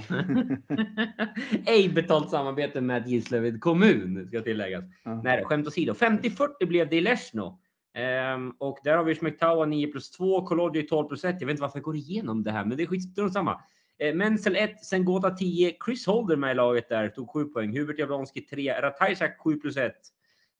[1.66, 4.84] Ej betalt samarbete med Gislaved kommun ska tilläggas.
[5.04, 5.20] Ja.
[5.24, 5.92] Nej, skämt åsido.
[5.92, 7.60] 50-40 blev det i Leshno.
[7.94, 11.36] Ehm, och där har vi Schmektawa 9 plus 2, Kolodji 12 plus 1.
[11.40, 13.60] Jag vet inte varför jag går igenom det här, men det är skitstrunt samma.
[14.00, 17.78] Eh, Menzel 1, Sengota 10, Chris Holder med i laget där, tog 7 poäng.
[17.78, 19.92] Hubert Jablonski 3, Ratajsak 7 plus 1.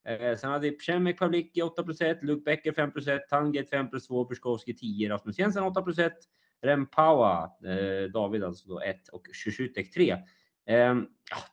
[0.05, 3.71] Eh, sen hade vi Przemek Pavlicki 8 plus 1, Luke Becker 5 plus 1, Tanget
[3.71, 6.13] 5 plus 2, Puskowski 10, Rasmus Jensen 8 plus 1,
[6.63, 10.11] Rempawa, eh, David alltså då 1 och Shushutek 3.
[10.67, 10.97] Eh,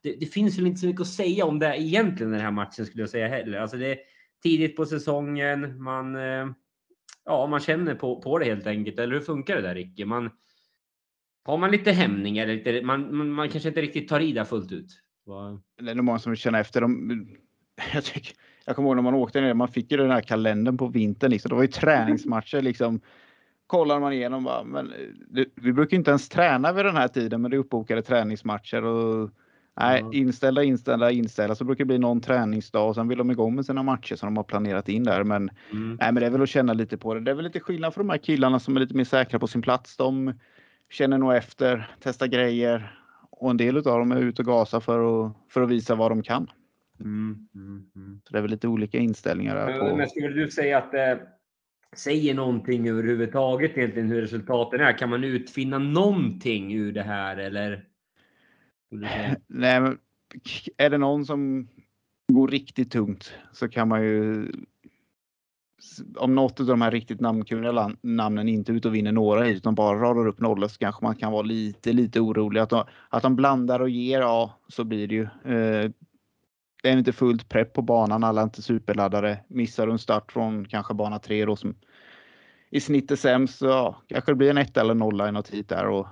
[0.03, 2.85] det, det finns väl inte så mycket att säga om det egentligen den här matchen
[2.85, 3.59] skulle jag säga heller.
[3.59, 3.97] Alltså det är
[4.43, 5.83] tidigt på säsongen.
[5.83, 6.47] Man, eh,
[7.25, 8.99] ja, man känner på, på det helt enkelt.
[8.99, 10.05] Eller hur funkar det där Ricky?
[10.05, 10.31] Man,
[11.47, 14.71] har man lite hämning eller lite, man, man, kanske inte riktigt tar i där fullt
[14.71, 14.87] ut?
[15.25, 16.81] Vad- Det är nog många som känner efter.
[16.81, 17.27] De,
[17.93, 18.33] jag, tycker,
[18.65, 21.31] jag kommer ihåg när man åkte ner, man fick ju den här kalendern på vintern.
[21.31, 21.49] Liksom.
[21.49, 22.61] Det var ju träningsmatcher.
[22.61, 22.99] Liksom.
[23.67, 24.93] Kollar man igenom bara, men
[25.29, 28.83] det, vi brukar inte ens träna vid den här tiden, men det är uppbokade träningsmatcher.
[28.83, 29.29] Och,
[29.79, 31.55] Nej, inställda, inställda, inställda.
[31.55, 34.27] Så brukar det bli någon träningsdag och sen vill de igång med sina matcher som
[34.27, 35.23] de har planerat in där.
[35.23, 35.89] Men, Mm.
[36.01, 37.19] nej, men det är väl att känna lite på det.
[37.19, 39.47] Det är väl lite skillnad för de här killarna som är lite mer säkra på
[39.47, 39.97] sin plats.
[39.97, 40.33] De
[40.89, 45.25] känner nog efter, testar grejer och en del av dem är ute och gasar för
[45.25, 46.51] att, för att visa vad de kan.
[46.99, 47.47] Mm.
[47.55, 47.85] Mm.
[47.95, 48.21] Mm.
[48.23, 49.65] Så det är väl lite olika inställningar där.
[49.65, 49.95] Men, På.
[49.95, 51.27] men skulle du säga att det
[51.95, 54.97] säger någonting överhuvudtaget egentligen hur resultaten är?
[54.97, 57.85] Kan man utfinna någonting ur det här eller?
[58.91, 59.97] Nej, men
[60.77, 61.67] är det någon som
[62.33, 64.51] går riktigt tungt så kan man ju
[66.17, 69.75] om något av de här riktigt namnkunniga namnen inte ut ute och vinner några utan
[69.75, 72.59] bara radar upp nollor så kanske man kan vara lite, lite orolig.
[72.59, 75.23] Att de, att de blandar och ger, ja, så blir det ju.
[75.23, 75.91] Eh,
[76.83, 79.39] det är inte fullt prepp på banan, alla är inte superladdade.
[79.47, 81.75] Missar du en start från kanske bana tre då som
[82.69, 85.49] i snitt är sämst, så ja, kanske det blir en etta eller nolla i något
[85.49, 86.07] hit där och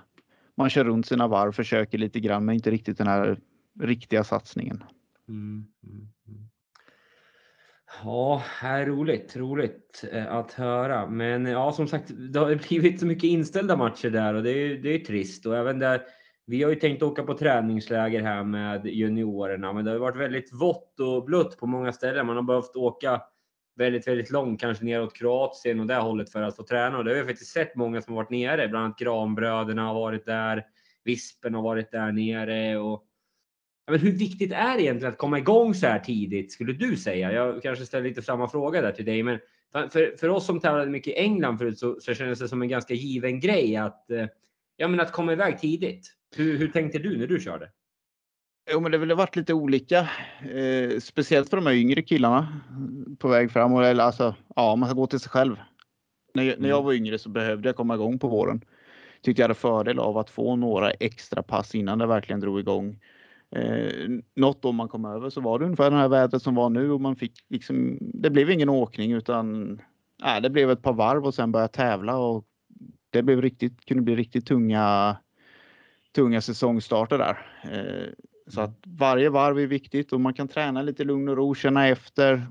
[0.57, 3.39] man kör runt sina varv, försöker lite grann, men inte riktigt den här
[3.79, 4.83] riktiga satsningen.
[5.27, 6.07] Mm, mm.
[8.03, 11.07] Ja, är roligt, roligt eh, att höra.
[11.07, 14.75] Men ja, som sagt, det har blivit så mycket inställda matcher där och det är,
[14.75, 15.45] det är trist.
[15.45, 16.01] Och även där,
[16.45, 20.53] vi har ju tänkt åka på träningsläger här med juniorerna, men det har varit väldigt
[20.53, 22.25] vått och blött på många ställen.
[22.25, 23.21] Man har behövt åka
[23.75, 26.97] väldigt, väldigt långt, kanske neråt Kroatien och det hållet för att få träna.
[26.97, 29.93] Och det har vi faktiskt sett många som har varit nere, bland annat Granbröderna har
[29.93, 30.65] varit där,
[31.03, 33.03] Vispen har varit där nere och
[33.87, 37.31] men hur viktigt är det egentligen att komma igång så här tidigt skulle du säga?
[37.31, 39.39] Jag kanske ställer lite samma fråga där till dig, men
[39.73, 42.67] för, för oss som tävlade mycket i England förut så, så kändes det som en
[42.69, 44.25] ganska given grej att, eh,
[44.77, 46.11] ja, men att komma iväg tidigt.
[46.35, 47.69] Hur, hur tänkte du när du körde?
[48.71, 50.09] Jo, men det har väl varit lite olika,
[50.51, 52.61] eh, speciellt för de här yngre killarna
[53.19, 53.73] på väg fram.
[53.73, 55.55] Och, eller, alltså, ja, man ska gå till sig själv.
[56.33, 56.85] När, jag- när jag Mm.
[56.85, 58.61] var yngre så behövde jag komma igång på våren.
[59.21, 62.99] Tyckte jag hade fördel av att få några extra pass innan det verkligen drog igång.
[63.55, 66.69] Eh, något år man kom över så var det ungefär det här vädret som var
[66.69, 69.79] nu och man fick liksom, det blev ingen åkning utan
[70.23, 72.45] nej, det blev ett par varv och sen börja tävla och
[73.09, 75.17] det blev riktigt, kunde bli riktigt tunga,
[76.15, 77.37] tunga säsongstarter där.
[77.63, 78.13] Eh,
[78.47, 81.87] så att varje varv är viktigt och man kan träna lite lugn och ro, känna
[81.87, 82.47] efter,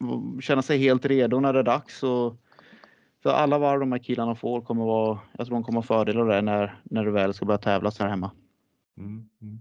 [0.00, 2.02] och känna sig helt redo när det är dags.
[2.02, 2.36] Och
[3.22, 6.18] för alla varv de här killarna får kommer vara, jag tror de kommer ha fördel
[6.18, 8.30] av det när, när det väl ska börja tävlas här hemma.
[8.98, 9.60] Mm, mm.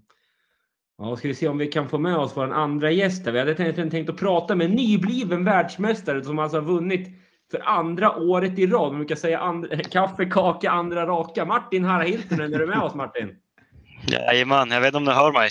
[0.98, 3.26] Ja, ska vi se om vi kan få med oss vår andra gäst.
[3.26, 3.32] här.
[3.32, 7.08] Vi hade tänkt, tänkt att prata med en nybliven världsmästare som alltså har vunnit
[7.52, 8.92] för andra året i rad.
[8.92, 11.46] Man brukar säga andra, kaffe, kaka, andra raka.
[11.46, 13.36] Martin Harra Hiltunen, är du med oss Martin?
[14.08, 15.50] Jajamän, jag vet inte om ni hör mig.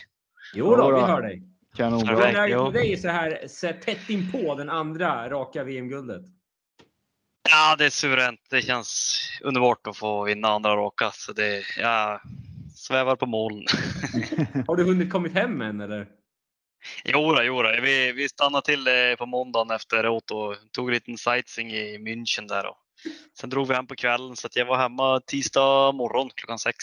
[0.55, 1.43] Jo då, vi hör dig.
[1.77, 2.17] Kanonbra.
[2.17, 6.23] Hur är läget med dig så här så tätt inpå den andra raka VM-guldet?
[7.51, 8.41] Ja, det är suveränt.
[8.51, 11.11] Det känns underbart att få vinna andra raka.
[11.13, 12.21] Så det, jag
[12.87, 13.65] svävar på moln.
[14.67, 16.09] Har du hunnit kommit hem än eller?
[17.05, 17.71] Jo, då, jo då.
[17.83, 22.49] Vi, vi stannade till eh, på måndagen efteråt och tog en liten sightseeing i München
[22.49, 22.67] där.
[22.67, 22.77] Och
[23.41, 26.77] sen drog vi hem på kvällen så att jag var hemma tisdag morgon klockan sex.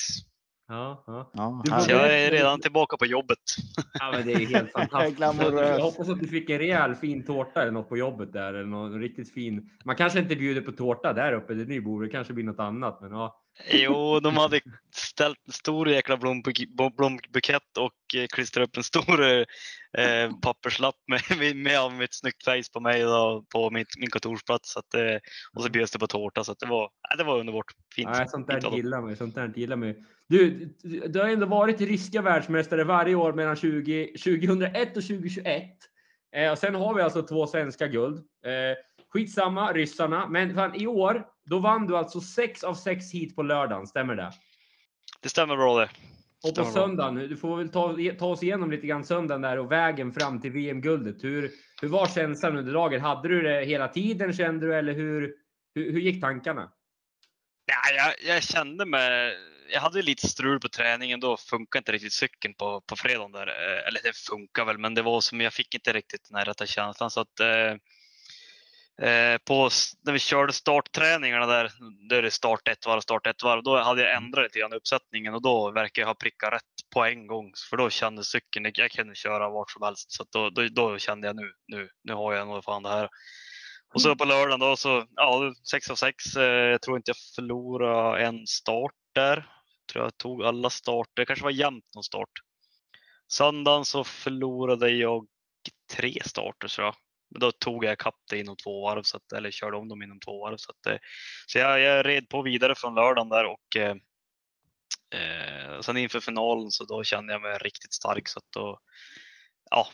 [0.68, 1.32] Ja, ja.
[1.64, 3.38] Ja, Så jag är redan tillbaka på jobbet.
[4.00, 5.20] ja men det är helt fantastiskt.
[5.20, 8.54] Jag hoppas att du fick en rejäl fin tårta eller något på jobbet där.
[8.54, 9.70] Eller någon riktigt fin.
[9.86, 12.04] Man kanske inte bjuder på tårta där uppe där ni bor.
[12.04, 13.02] Det kanske blir något annat.
[13.02, 13.42] Men ja.
[13.70, 14.62] Jo, de hade
[14.96, 21.38] ställt en stor jäkla blombuk- blombukett och eh, klistrat upp en stor eh, papperslapp med,
[21.38, 24.74] med, med mitt snyggt face på mig då, på mitt, min kontorsplats.
[24.74, 25.18] Så att, eh,
[25.54, 27.66] och så bjöds det på tårta så det, var, det var underbart.
[27.96, 28.10] Fint.
[28.12, 29.16] Nej, sånt där gillar man.
[29.16, 29.96] Sånt där gillar man
[30.32, 30.70] du,
[31.08, 35.64] du har ändå varit ryska världsmästare varje år mellan 20, 2001 och 2021.
[36.36, 38.18] Eh, och sen har vi alltså två svenska guld.
[38.18, 38.78] Eh,
[39.14, 40.28] skitsamma, ryssarna.
[40.28, 43.88] Men fan, i år, då vann du alltså sex av sex hit på lördagen.
[43.88, 44.32] Stämmer det?
[45.22, 45.90] Det stämmer bra det.
[46.44, 49.72] Och på söndagen, du får väl ta, ta oss igenom lite grann söndagen där och
[49.72, 51.24] vägen fram till VM-guldet.
[51.24, 53.02] Hur, hur var känslan under dagen?
[53.02, 55.34] Hade du det hela tiden kände du eller hur,
[55.76, 56.72] hur, hur gick tankarna?
[57.66, 59.36] Ja, jag, jag kände mig,
[59.74, 63.48] jag hade lite strul på träningen då funkar inte riktigt cykeln på, på fredagen där.
[63.48, 66.46] Eh, Eller det funkar väl, men det var som jag fick inte riktigt den här
[66.46, 67.76] rätta känslan så att eh,
[69.02, 69.70] eh, på,
[70.06, 71.72] när vi körde startträningarna där,
[72.10, 74.74] då är det start ett varv, start ett varv, då hade jag ändrat lite grann
[74.74, 76.62] uppsättningen och då verkar jag ha prickat rätt
[76.94, 77.52] på en gång.
[77.70, 80.12] För då kände cykeln, jag- kunde köra vart som helst.
[80.12, 83.10] Så då, då, då kände jag nu, nu, nu har jag nog fan det här.
[83.94, 86.36] Och så på lördagen då så, ja, 6 av 6.
[86.36, 89.36] Jag tror inte jag förlorade en start där.
[89.38, 91.12] Jag tror jag tog alla starter.
[91.16, 92.30] Det kanske var jämnt någon start.
[93.32, 95.26] Söndagen så förlorade jag
[95.94, 96.96] tre starter tror jag.
[97.32, 100.04] Men då tog jag ikapp det inom två varv, så att, eller körde om dem
[100.04, 100.58] inom två varv.
[100.58, 101.00] Så, att, eh,
[101.48, 103.96] så jag, jag red på vidare från lördagen där och eh,
[105.14, 108.80] Eh, sen inför finalen så då kände jag mig riktigt stark så att då,
[109.72, 109.88] ja,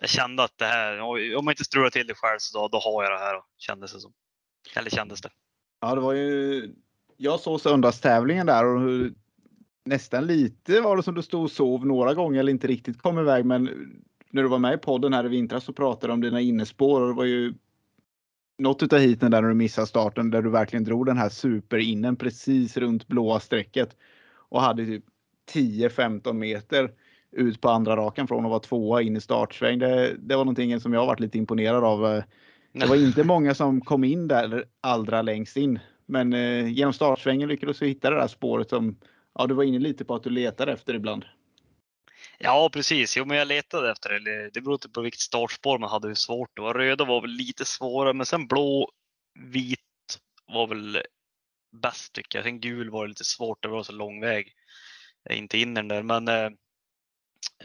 [0.00, 2.78] jag kände att det här, om jag inte strular till det själv så då, då
[2.78, 4.12] har jag det här kändes det som.
[4.76, 5.30] Eller kändes det.
[5.80, 6.74] Ja, det var ju.
[7.16, 9.14] Jag såg söndagstävlingen där och hur,
[9.84, 13.18] nästan lite var det som du stod och sov några gånger eller inte riktigt kom
[13.18, 13.44] iväg.
[13.44, 13.70] Men
[14.32, 17.00] när du var med i podden här i vintras så pratade du om dina innespår
[17.00, 17.54] och det var ju
[18.58, 22.76] något utav heaten där du missade starten där du verkligen drog den här superinnen precis
[22.76, 23.96] runt blåa strecket
[24.34, 25.04] och hade typ
[25.52, 26.90] 10-15 meter
[27.32, 29.78] ut på andra rakan från att vara tvåa in i startsväng.
[29.78, 32.22] Det, det var någonting som jag varit lite imponerad av.
[32.72, 37.48] Det var inte många som kom in där allra längst in, men eh, genom startsvängen
[37.48, 38.96] lyckades du hitta det där spåret som
[39.34, 41.24] ja, du var inne lite på att du letade efter ibland.
[42.44, 43.16] Ja, precis.
[43.16, 44.50] Jo, men jag letade efter det.
[44.50, 46.74] Det berodde på vilket startspår man hade, hur svårt det var.
[46.74, 48.90] Röda var väl lite svårare, men sen blå,
[49.34, 49.80] vit
[50.46, 51.02] var väl
[51.82, 52.44] bäst tycker jag.
[52.44, 54.54] Sen gul var det lite svårt, det var så lång väg
[55.30, 56.02] inte in den där.
[56.02, 56.44] Men eh,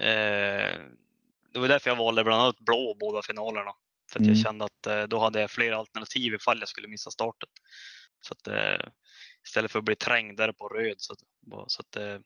[0.07, 0.79] eh,
[1.53, 3.71] det var därför jag valde bland annat blå båda finalerna.
[4.11, 4.33] För att mm.
[4.33, 7.49] jag kände att eh, då hade jag fler alternativ ifall jag skulle missa starten.
[8.21, 8.87] Så att, eh,
[9.45, 10.95] istället för att bli trängd där på röd.
[10.97, 11.15] Så,
[11.67, 12.19] så att, eh,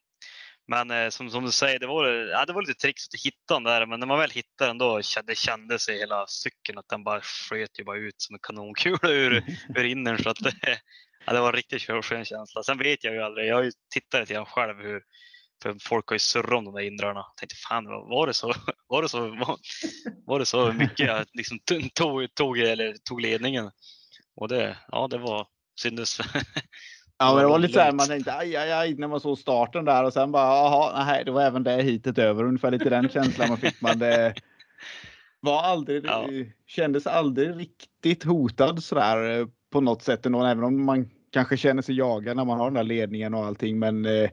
[0.67, 3.54] men eh, som, som du säger, det var, ja, det var lite trixigt att hitta
[3.54, 3.86] den där.
[3.86, 7.21] Men när man väl hittade den då det kändes i hela cykeln att den bara
[7.21, 9.43] sköt ju bara ut som en kanonkula ur,
[9.76, 10.24] ur innern.
[10.24, 10.38] Så att,
[11.26, 12.63] ja, det var en riktigt skön känsla.
[12.63, 15.02] Sen vet jag ju aldrig, jag har ju tittat lite grann själv hur
[15.63, 17.19] för folk har ju surrat om de där indrarna.
[17.19, 18.54] Jag tänkte fan, var det så,
[18.88, 19.58] var det så, var,
[20.26, 21.60] var det så mycket jag liksom
[21.93, 23.71] tog, tog, eller tog ledningen?
[24.36, 25.47] Och det, ja, det var
[25.80, 26.17] syndes.
[27.22, 29.38] Ja, men det var lite så här, man tänkte aj, aj, aj när man såg
[29.38, 32.44] starten där och sen bara jaha, nej, det var även det hitet över.
[32.44, 33.82] Ungefär lite den känslan man fick.
[33.82, 34.34] Man det
[35.40, 36.28] var aldrig, ja.
[36.68, 41.58] kändes aldrig riktigt hotad så där eh, på något sätt ändå, även om man kanske
[41.58, 43.80] känner sig jagad när man har den där ledningen och allting.
[43.80, 44.30] Men eh,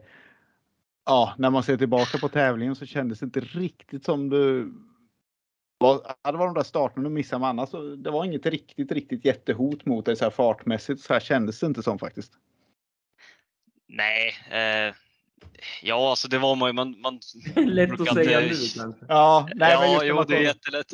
[1.05, 4.73] ja, när man ser tillbaka på tävlingen så kändes det inte riktigt som du
[5.77, 9.25] var, det var de där starterna du missade, men annars det var inget riktigt, riktigt
[9.25, 11.01] jättehot mot dig så här fartmässigt.
[11.01, 12.33] Så här kändes det inte som faktiskt.
[13.89, 14.95] Nej, eh,
[15.81, 16.73] ja alltså det var man ju.
[16.73, 17.19] Man, man
[17.55, 19.05] Lätt att säga nu kanske.
[19.07, 20.93] Ja, nej, ja men jo, det är jättelätt.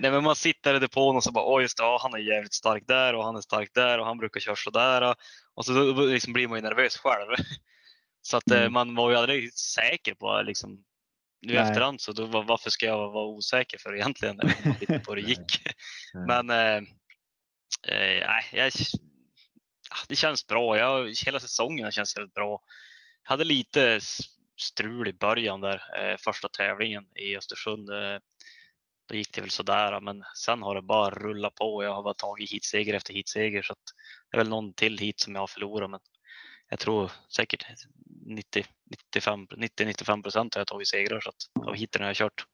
[0.00, 2.18] nej, men man sitter i depån och så bara, oj just det, ja, han är
[2.18, 5.14] jävligt stark där och han är stark där och han brukar köra så där.
[5.54, 7.28] Och så liksom blir man ju nervös själv.
[8.24, 8.72] Så att eh, mm.
[8.72, 10.84] man var ju aldrig säker på liksom,
[11.42, 11.62] nu Nej.
[11.62, 14.40] efterhand så då, varför ska jag vara osäker för egentligen?
[14.80, 15.62] Lite på det gick.
[16.26, 16.82] Men eh,
[17.88, 18.72] eh, jag,
[20.08, 20.78] det känns bra.
[20.78, 22.62] Jag, hela säsongen känns väldigt bra.
[23.22, 24.00] Jag hade lite
[24.60, 27.90] strul i början där, eh, första tävlingen i Östersund.
[27.90, 28.18] Eh,
[29.08, 31.84] då gick det väl sådär, men sen har det bara rullat på.
[31.84, 33.84] Jag har bara tagit hitseger efter hitseger så att
[34.30, 35.90] det är väl någon till hit som jag har förlorat.
[35.90, 36.00] Men
[36.68, 37.64] jag tror säkert
[38.26, 42.46] 90-95 procent har jag tagit segrar så att av hiten har jag kört.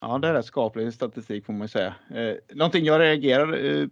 [0.00, 1.94] Ja, det är rätt skaplig statistik får man ju säga.
[2.14, 3.86] Eh, någonting jag reagerar eh,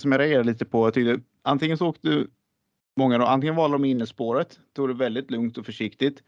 [0.00, 0.86] som jag reagerar lite på.
[0.86, 2.30] Jag tyckte, antingen så åkte du
[2.96, 6.22] många då, antingen valde de innerspåret, tog det väldigt lugnt och försiktigt.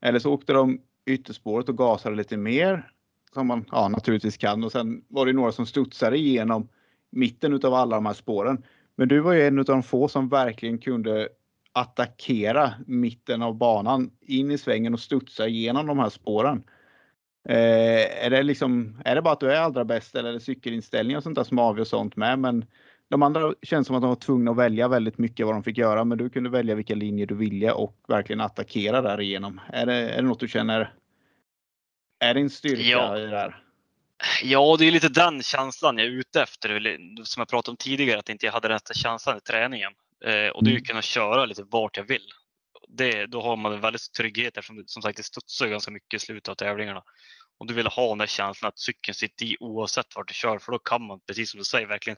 [0.00, 2.90] Eller så åkte de ytterspåret och gasade lite mer
[3.34, 4.64] som man ja, naturligtvis kan.
[4.64, 6.68] Och sen var det några som studsade igenom
[7.10, 8.62] mitten av alla de här spåren.
[8.96, 11.28] Men du var ju en av de få som verkligen kunde
[11.72, 16.64] attackera mitten av banan in i svängen och studsa igenom de här spåren.
[17.48, 20.40] Eh, är, det liksom, är det bara att du är allra bäst eller är det
[20.40, 22.38] cykelinställningar och sånt där som avgör sånt med?
[22.38, 22.64] Men
[23.12, 25.78] de andra känns som att de var tvungna att välja väldigt mycket vad de fick
[25.78, 29.60] göra, men du kunde välja vilka linjer du ville och verkligen attackera därigenom.
[29.72, 30.94] Är det, är det något du känner
[32.20, 33.18] är din styrka ja.
[33.18, 33.62] i det här?
[34.42, 36.98] Ja, det är lite den känslan jag är ute efter.
[37.24, 39.92] Som jag pratade om tidigare, att inte jag hade den känslan i träningen.
[40.24, 40.84] Eh, och det är att mm.
[40.84, 42.26] kunna köra lite vart jag vill.
[42.88, 46.26] Det, då har man en väldigt trygghet eftersom som sagt det studsar ganska mycket i
[46.26, 47.02] slutet av tävlingarna.
[47.58, 50.58] Och du vill ha den där känslan att cykeln sitter i oavsett vart du kör
[50.58, 52.16] för då kan man precis som du säger verkligen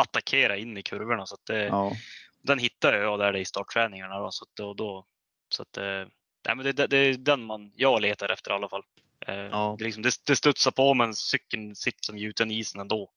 [0.00, 1.26] attackera in i kurvorna.
[1.26, 1.92] Så det, ja.
[2.42, 4.18] Den hittar jag där i startträningarna.
[4.18, 5.06] Då, så att, och då,
[5.48, 6.06] så att, eh,
[6.46, 8.82] nej, men det, det, är den man, jag letar efter i alla fall.
[9.26, 9.76] Eh, ja.
[9.78, 13.10] Det, liksom, det, det studsar på men cykeln sitter som gjuten i isen ändå.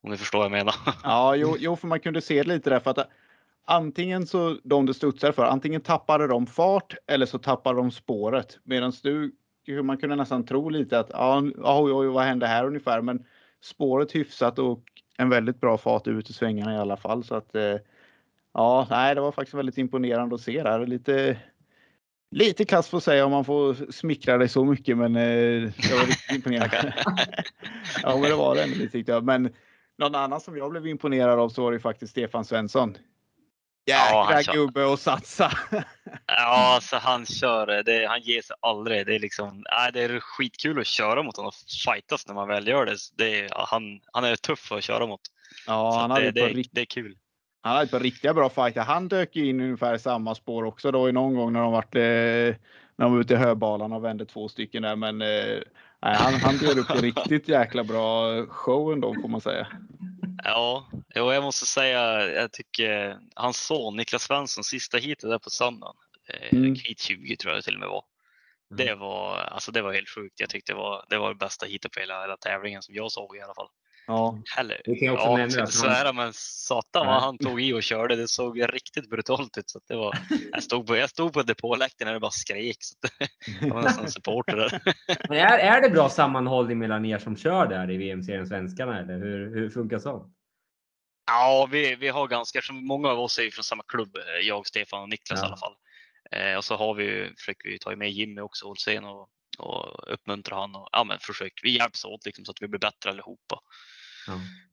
[0.00, 0.74] Om ni förstår vad jag menar.
[1.02, 3.08] Ja, jo, jo, för man kunde se lite där för att
[3.64, 8.58] antingen så de du studsar för, antingen tappade de fart eller så tappade de spåret.
[8.64, 9.32] Medan du,
[9.82, 13.00] man kunde nästan tro lite att ja, oj, oj, vad hände här ungefär?
[13.00, 13.24] Men
[13.60, 14.84] spåret hyfsat och
[15.18, 17.24] en väldigt bra fart ut i svängarna i alla fall.
[17.24, 17.76] Så att eh,
[18.54, 20.86] ja, nej, det var faktiskt väldigt imponerande att se där.
[20.86, 21.38] Lite,
[22.30, 25.22] lite kass får säga om man får smickra dig så mycket, men eh,
[25.62, 26.94] det var riktigt imponerande.
[28.02, 29.24] ja, men det var det ändå tyckte jag.
[29.24, 29.54] Men
[29.98, 32.96] någon annan som jag blev imponerad av så var det faktiskt Stefan Svensson.
[33.88, 34.52] Jäkla kör.
[34.52, 35.52] gubbe att satsa.
[36.26, 39.06] Ja, alltså han kör, det, han ger sig aldrig.
[39.06, 42.48] Det är liksom, nej, det är skitkul att köra mot honom och fightas när man
[42.48, 42.96] väl gör det.
[43.18, 45.20] det är, ja, han, han är tuff att köra mot.
[45.66, 47.16] Ja, Så han hade, det, det, rikt- det är kul.
[47.62, 48.80] han hade ett par riktiga bra fighter.
[48.80, 51.72] Han dök ju in ungefär i samma spår också då i någon gång när de
[51.72, 54.96] vart eh, när de var ute i höbalan och vände två stycken där.
[54.96, 55.58] Men eh,
[56.02, 59.66] nej, han, han bjöd upp en riktigt jäkla bra show ändå får man säga.
[60.44, 65.50] Ja, jo, jag måste säga, jag tycker hans son Niklas Svensson, sista heatet där på
[65.50, 65.96] söndagen,
[66.28, 66.74] eh, Mm.
[66.74, 68.04] heat 20 tror jag det till och med var.
[68.70, 70.40] Det var, alltså det var helt sjukt.
[70.40, 73.12] Jag tyckte det var det, var det bästa heatet på hela, hela tävlingen som jag
[73.12, 73.68] såg i alla fall.
[74.08, 74.80] Ja, Heller.
[74.84, 77.72] Det kan jag också ja, nämna att han- svära men satan vad han tog i
[77.72, 78.16] och körde.
[78.16, 79.70] Det såg riktigt brutalt ut.
[79.70, 80.18] Så att det var,
[80.52, 82.76] jag, stod på, jag stod på depåläktaren när det bara skrek.
[82.80, 83.28] Så att det,
[83.66, 84.82] jag var nästan supporter där.
[85.28, 89.18] Men är, är det bra sammanhållning mellan er som kör där i VM-serien Svenskarna eller
[89.18, 90.34] hur, hur funkar sånt?
[91.26, 94.66] Ja, vi, vi har ganska, som många av oss är från samma klubb, eh, jag,
[94.66, 95.44] Stefan och Niklas Ja.
[95.44, 95.74] i alla fall.
[96.30, 100.56] Eh, och så har vi, försöker vi ta med Jimmy också, Olsén och, och uppmuntra
[100.56, 103.60] han och ja, men försök, vi hjälps åt liksom, så att vi blir bättre allihopa.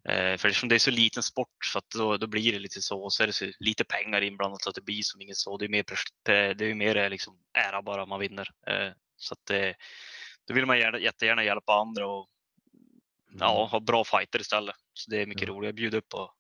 [0.10, 2.82] Eh, för eftersom det är så liten sport så att då, då blir det lite
[2.82, 5.38] så och så är det så lite pengar inblandat så att det blir som inget
[5.38, 5.58] så.
[5.58, 5.84] Det är mer,
[6.54, 8.48] det är mer eh, liksom ära bara man vinner.
[8.68, 9.76] Eh, så att det,
[10.48, 12.28] då vill man gärna, jättegärna hjälpa andra och
[13.40, 14.76] ja, ha bra fighter istället.
[14.94, 15.54] Så det är mycket Ja.
[15.54, 15.74] roligare.
[15.74, 16.32] Bjuda upp på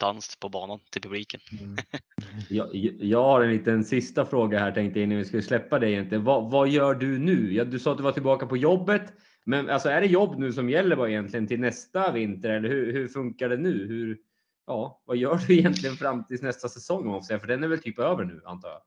[0.00, 1.40] dans på banan till publiken.
[2.48, 2.68] Jag,
[3.00, 6.18] jag har en liten sista fråga här tänkte jag innan vi skulle släppa dig.
[6.18, 7.64] Vad, vad gör du nu?
[7.64, 9.12] Du sa att du var tillbaka på jobbet.
[9.50, 12.92] Men alltså är det jobb nu som gäller bara egentligen till nästa vinter eller hur,
[12.92, 13.86] hur funkar det nu?
[13.86, 14.18] Hur,
[14.66, 17.22] ja, vad gör du egentligen fram till nästa säsong?
[17.22, 18.82] För den är väl typ över nu antar jag?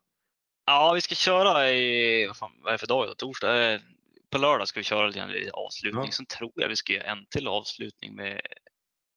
[0.65, 3.17] Ja, vi ska köra i, vad, fan, vad är det för dag idag?
[3.17, 3.73] Torsdag?
[3.73, 3.81] Eh,
[4.29, 6.05] På lördag ska vi köra lite avslutning.
[6.05, 6.11] Ja.
[6.11, 8.41] Sen tror jag vi ska göra en till avslutning med,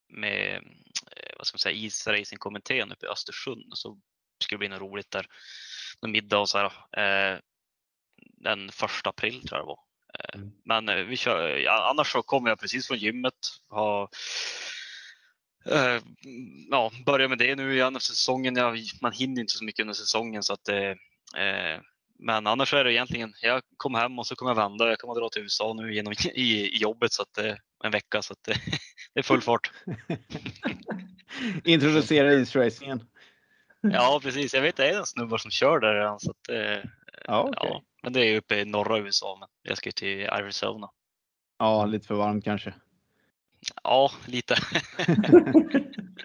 [0.08, 3.64] med eh, vad ska man säga, isracingkommittén uppe i Östersund.
[3.72, 3.98] Så
[4.44, 5.26] ska det bli något roligt där.
[6.02, 6.72] Någon middag och så här.
[6.96, 7.38] Eh,
[8.36, 9.85] den första april tror jag det var.
[10.34, 10.50] Mm.
[10.64, 13.34] Men eh, vi kör, ja, annars så kommer jag precis från gymmet.
[13.68, 14.08] Har,
[15.66, 16.02] eh,
[16.70, 18.56] ja, börja med det nu igen efter säsongen.
[18.56, 20.94] Jag, man hinner inte så mycket under säsongen så att eh,
[21.36, 21.80] Eh,
[22.18, 24.88] men annars är det egentligen, jag kommer hem och så kommer jag vända.
[24.88, 28.22] Jag kommer dra till USA nu genom, i, i jobbet så att, eh, en vecka
[28.22, 28.42] så att
[29.14, 29.70] det är full fart.
[31.64, 33.04] Introducera isracingen.
[33.80, 36.20] Ja precis, jag vet det är en snubbar som kör där redan.
[36.20, 36.48] Så att,
[37.24, 37.70] Ja, okej.
[37.70, 39.36] ja, men det är uppe i norra USA.
[39.40, 40.88] Men jag ska ju till Arizona.
[41.58, 42.74] Ja, lite för varmt kanske.
[43.84, 44.54] Ja, lite.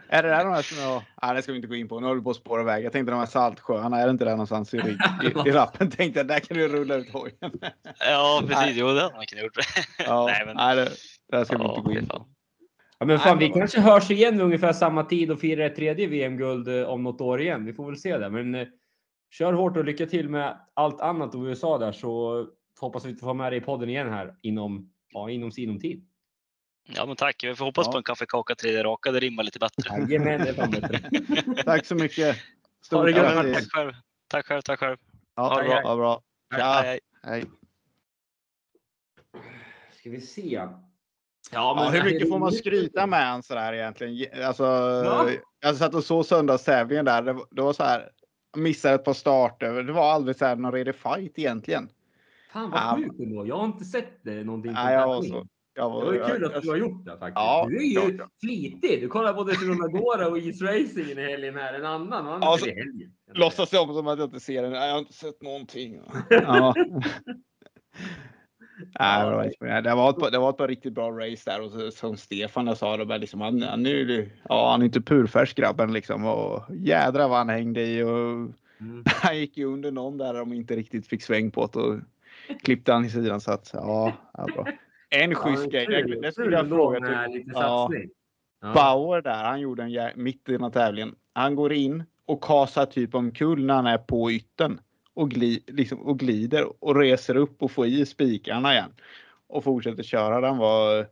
[0.09, 1.03] Är det där de här som jag...
[1.21, 1.99] Nej, det ska vi inte gå in på.
[1.99, 2.85] Nu håller vi på att spåra iväg.
[2.85, 4.97] Jag tänkte de här saltsjöarna, är det inte där någonstans i, i,
[5.45, 5.89] i rappen?
[5.91, 7.51] Tänkte jag, där kan du rulla ut hojen.
[7.99, 9.57] ja precis, jo det hade man kunnat gjort.
[10.05, 10.85] Ja, Nej, nej, men- det,
[11.31, 12.25] det där ska vi Ja, inte gå in på.
[12.99, 15.65] Ja, men fan, Nej, vi men- kanske hörs igen vid ungefär samma tid och firar
[15.65, 17.65] ett tredje VM-guld eh, om något år igen.
[17.65, 18.29] Vi får väl se det.
[18.29, 18.67] Men eh,
[19.31, 22.45] kör hårt och lycka till med allt annat och USA där så
[22.79, 26.07] hoppas vi att få med dig i podden igen här inom, ja, inom sinom tid.
[26.95, 27.91] Ja men tack, vi får hoppas Ja.
[27.91, 29.11] på en kaffekaka tredje raka.
[29.11, 29.99] Det rimmar lite bättre.
[30.09, 30.99] Jajamän, det fan bättre.
[31.65, 32.35] Tack så mycket.
[32.35, 32.43] Ha
[32.85, 33.69] Stort det gött, Ja, men grattis.
[33.69, 33.93] tack själv.
[34.27, 34.97] Tack själv, tack själv.
[35.35, 35.95] Ja, Ha det bra.
[35.95, 36.21] bra.
[36.57, 36.81] Ja.
[37.23, 37.45] Hej.
[39.99, 40.41] Ska vi se.
[40.53, 40.83] Ja,
[41.51, 44.13] Ja, hur mycket får man skryta med han sådär egentligen?
[44.15, 44.63] Ge- Alltså,
[45.03, 45.29] Va?
[45.59, 47.21] jag satt och såg söndagstävlingen där.
[47.21, 48.09] Det, det var så här.
[48.53, 49.83] Jag Missade ett par starter.
[49.83, 51.89] Det var aldrig så här någon redig fight egentligen.
[52.53, 52.95] Fan vad Ja.
[52.97, 53.47] sjukt ändå.
[53.47, 54.71] Jag har inte sett det någonting.
[54.71, 55.47] Nej, jag var så.
[55.73, 57.35] Jag var, Det var ju kul jag, att du har gjort det faktiskt.
[57.35, 58.29] Ja, du är ju klart.
[58.41, 59.01] flitig.
[59.01, 61.73] Du kollar både Runa Gora och East Racing i helgen här.
[61.73, 63.13] En annan och Ja, annan så- i helgen.
[63.33, 64.71] låtsas som, som att jag inte ser den.
[64.71, 65.99] Jag har inte sett någonting.
[66.29, 66.73] Ja.
[68.99, 71.51] Nej, det, var, inte- det, var ett, par- det var ett par riktigt bra race
[71.51, 75.01] där och så, som Stefan sa, var liksom, han, han, är, ja, han är inte
[75.01, 79.03] purfärsk grabben liksom och jädra vad han hängde i och Mm.
[79.21, 81.99] han gick ju under någon där de inte riktigt fick sväng på det och
[82.63, 84.67] klippte han i sidan så att ja, ja bra.
[85.09, 87.43] En schysst grej, det, det skulle jag fråga till.
[87.53, 87.89] Ja.
[88.73, 91.15] Bauer där, han gjorde en mitt i den här tävlingen.
[91.33, 94.79] Han går in och kasar typ omkull när han är på ytten
[95.21, 98.93] och, gli, liksom, och glider och reser upp och får i spikarna igen
[99.47, 100.41] och fortsätter köra.
[100.41, 101.07] Den var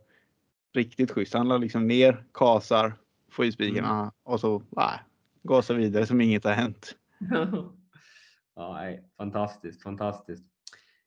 [0.74, 1.34] riktigt schysst.
[1.34, 2.92] Han la liksom ner, kasar,
[3.30, 4.98] får i spikarna och så nej,
[5.42, 6.94] gasar vidare som inget har hänt.
[8.56, 10.44] ja, nej, fantastiskt, fantastiskt.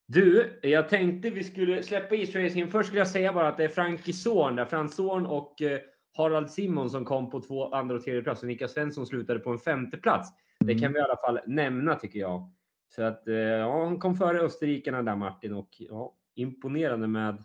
[0.06, 2.72] Du, jag tänkte vi skulle släppa East Racing.
[2.72, 5.80] Först skulle jag säga bara att det är Frankie Zorn, där Frans Zorn och eh,
[6.18, 9.50] Harald Simon som kom på två andra och tredje plats och Niklas Svensson slutade på
[9.50, 10.30] en femte plats.
[10.60, 12.52] Det kan vi i alla fall nämna tycker jag.
[12.96, 17.44] Så att eh, ja, han kom före österrikarna där Martin och ja, imponerande med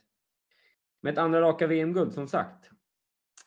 [1.00, 2.70] med ett andra raka VM-guld som sagt.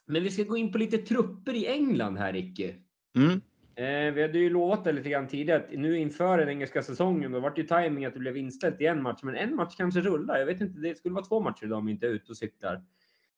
[0.06, 2.74] Men vi ska gå in på lite trupper i England här Ricky.
[3.16, 3.42] Mm.
[3.76, 7.32] Eh, vi hade ju lovat det lite grann tidigare att nu inför den engelska säsongen,
[7.32, 10.02] då vart ju timing att det blev inställt i en match, men en match kanske
[10.02, 10.40] rullar.
[10.40, 12.38] Jag vet inte, det skulle vara två matcher idag om vi inte är ute och
[12.38, 12.82] cyklar.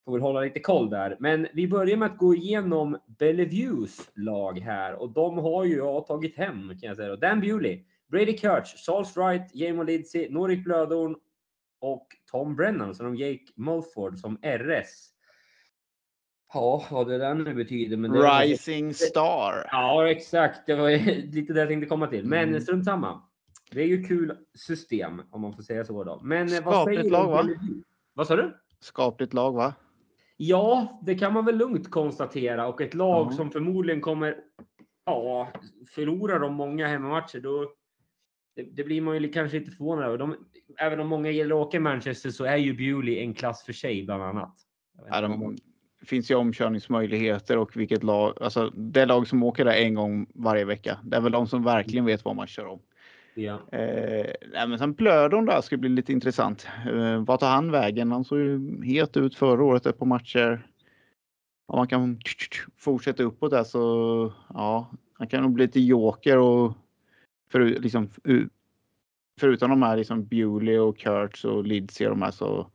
[0.05, 1.17] Får väl hålla lite koll där.
[1.19, 6.07] Men vi börjar med att gå igenom Bellevues lag här och de har ju jag
[6.07, 7.15] tagit hem kan jag säga.
[7.15, 11.15] Dan Bewley, Brady Kurtz, Charles Wright, Jamie Lindsey, Norik Blödorn
[11.81, 15.09] och Tom Brennan, så de Jake Mulford som RS.
[16.53, 17.97] Ja, vad det där nu betyder.
[17.97, 19.67] Men det Rising Star.
[19.71, 20.65] Ja, exakt.
[20.65, 20.89] Det var
[21.31, 22.25] lite det jag tänkte komma till.
[22.25, 22.61] Men Mm.
[22.61, 23.21] strunt samma.
[23.71, 26.03] Det är ju kul system om man får säga så.
[26.03, 26.19] Då.
[26.23, 27.49] Men eh, vad Skapligt säger lag, va?
[28.13, 28.57] Vad sa du?
[28.79, 29.73] Skapligt lag va?
[30.37, 32.67] Ja, det kan man väl lugnt konstatera.
[32.67, 33.31] Och ett lag Ja.
[33.35, 34.37] som förmodligen kommer
[35.05, 35.51] ja,
[35.95, 37.39] förlora de många hemmamatcher.
[37.39, 37.71] Då,
[38.55, 40.17] det, det blir man ju kanske inte förvånad över.
[40.17, 40.35] De,
[40.77, 43.73] även om många gillar att åka i Manchester så är ju Bewley en klass för
[43.73, 44.55] sig bland annat.
[45.09, 45.59] Ja, de, vad-
[45.99, 50.27] det finns ju omkörningsmöjligheter och vilket lag, alltså det lag som åker där en gång
[50.35, 50.99] varje vecka.
[51.03, 52.79] Det är väl de som verkligen vet vad man kör om.
[53.35, 53.53] ja.
[53.71, 56.67] Eh, nej, men sen Blödon där ska bli lite intressant.
[56.93, 58.11] Eh, vart tar han vägen?
[58.11, 60.67] Han såg ju het ut förra året ett par matcher.
[61.67, 62.19] Om man kan
[62.77, 66.73] fortsätta uppåt där så ja, han kan nog bli lite joker och
[67.53, 68.09] för, liksom,
[69.39, 72.71] förutom de här liksom Bewley och Kurtz och Lidsey och de här så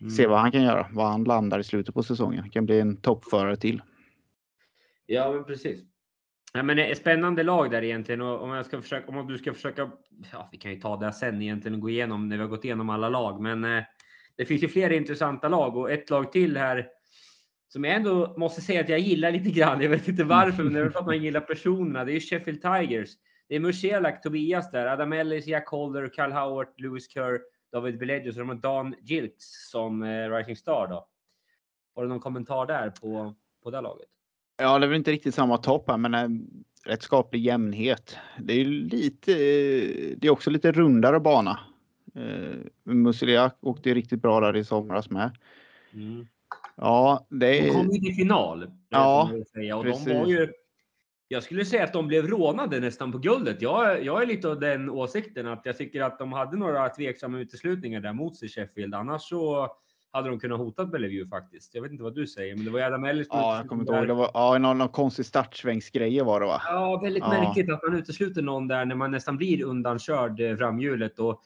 [0.00, 0.10] Mm.
[0.10, 2.40] se vad han kan göra, vad han landar i slutet på säsongen.
[2.40, 3.82] Han kan bli en toppförare till.
[5.06, 5.80] Ja, men precis.
[6.52, 9.26] Ja, men det är ett spännande lag där egentligen och om jag ska försöka, om
[9.26, 9.90] du ska försöka,
[10.32, 12.64] ja, vi kan ju ta det sen egentligen och gå igenom när vi har gått
[12.64, 13.84] igenom alla lag, men eh,
[14.36, 16.88] det finns ju flera intressanta lag och ett lag till här
[17.68, 19.80] som jag ändå måste säga att jag gillar lite grann.
[19.80, 22.04] Jag vet inte varför, men det är för att man gillar personerna.
[22.04, 23.10] Det är ju Sheffield Tigers.
[23.48, 27.40] Det är Musielak, Tobias där, Adam Ellis, Jack Holder, Kyle Howard, Lewis Kerr,
[27.72, 31.06] David Beleggio, så de har Dan Gilks som eh, Rising Star då.
[31.94, 34.08] Har du någon kommentar där på, på det laget?
[34.56, 38.16] Ja, det är väl inte riktigt samma topp här, men en rätt skaplig jämnhet.
[38.38, 41.60] Det är lite, eh, det är också lite rundare bana.
[42.14, 45.30] Eh, Musiliak åkte riktigt bra där i somras med.
[45.92, 46.26] Mm.
[46.76, 48.62] Ja, det De är, kom ju till final.
[48.62, 49.76] eh, Ja, säga.
[49.76, 50.08] Och de precis.
[50.14, 50.52] var ju,
[51.34, 53.62] jag skulle säga att de blev rånade nästan på guldet.
[53.62, 57.38] Jag, jag är lite av den åsikten att jag tycker att de hade några tveksamma
[57.38, 58.94] uteslutningar där mot sig Sheffield.
[58.94, 59.68] Annars så
[60.12, 61.74] hade de kunnat hota Bellevue faktiskt.
[61.74, 63.26] Jag vet inte vad du säger, men det var Adam Ellis.
[63.30, 66.62] ja, jag kommer inte ihåg, det var ja, någon, någon konstig startsvängsgrejer var det va?
[66.68, 67.28] Ja, väldigt Ja.
[67.30, 71.18] märkligt att man utesluter någon där när man nästan blir undankörd eh, framhjulet.
[71.18, 71.42] Och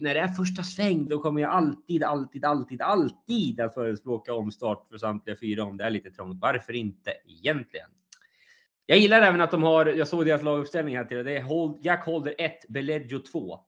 [0.00, 4.86] när det är första sväng, då kommer jag alltid, alltid, alltid, alltid att förespråka omstart
[4.90, 6.38] för samtliga fyra om det är lite trångt.
[6.40, 7.88] Varför inte egentligen?
[8.90, 11.78] Jag gillar även att de har, jag såg deras laguppställning här till det är Hold,
[11.84, 13.60] Jack Holder 1, Beleggio 2.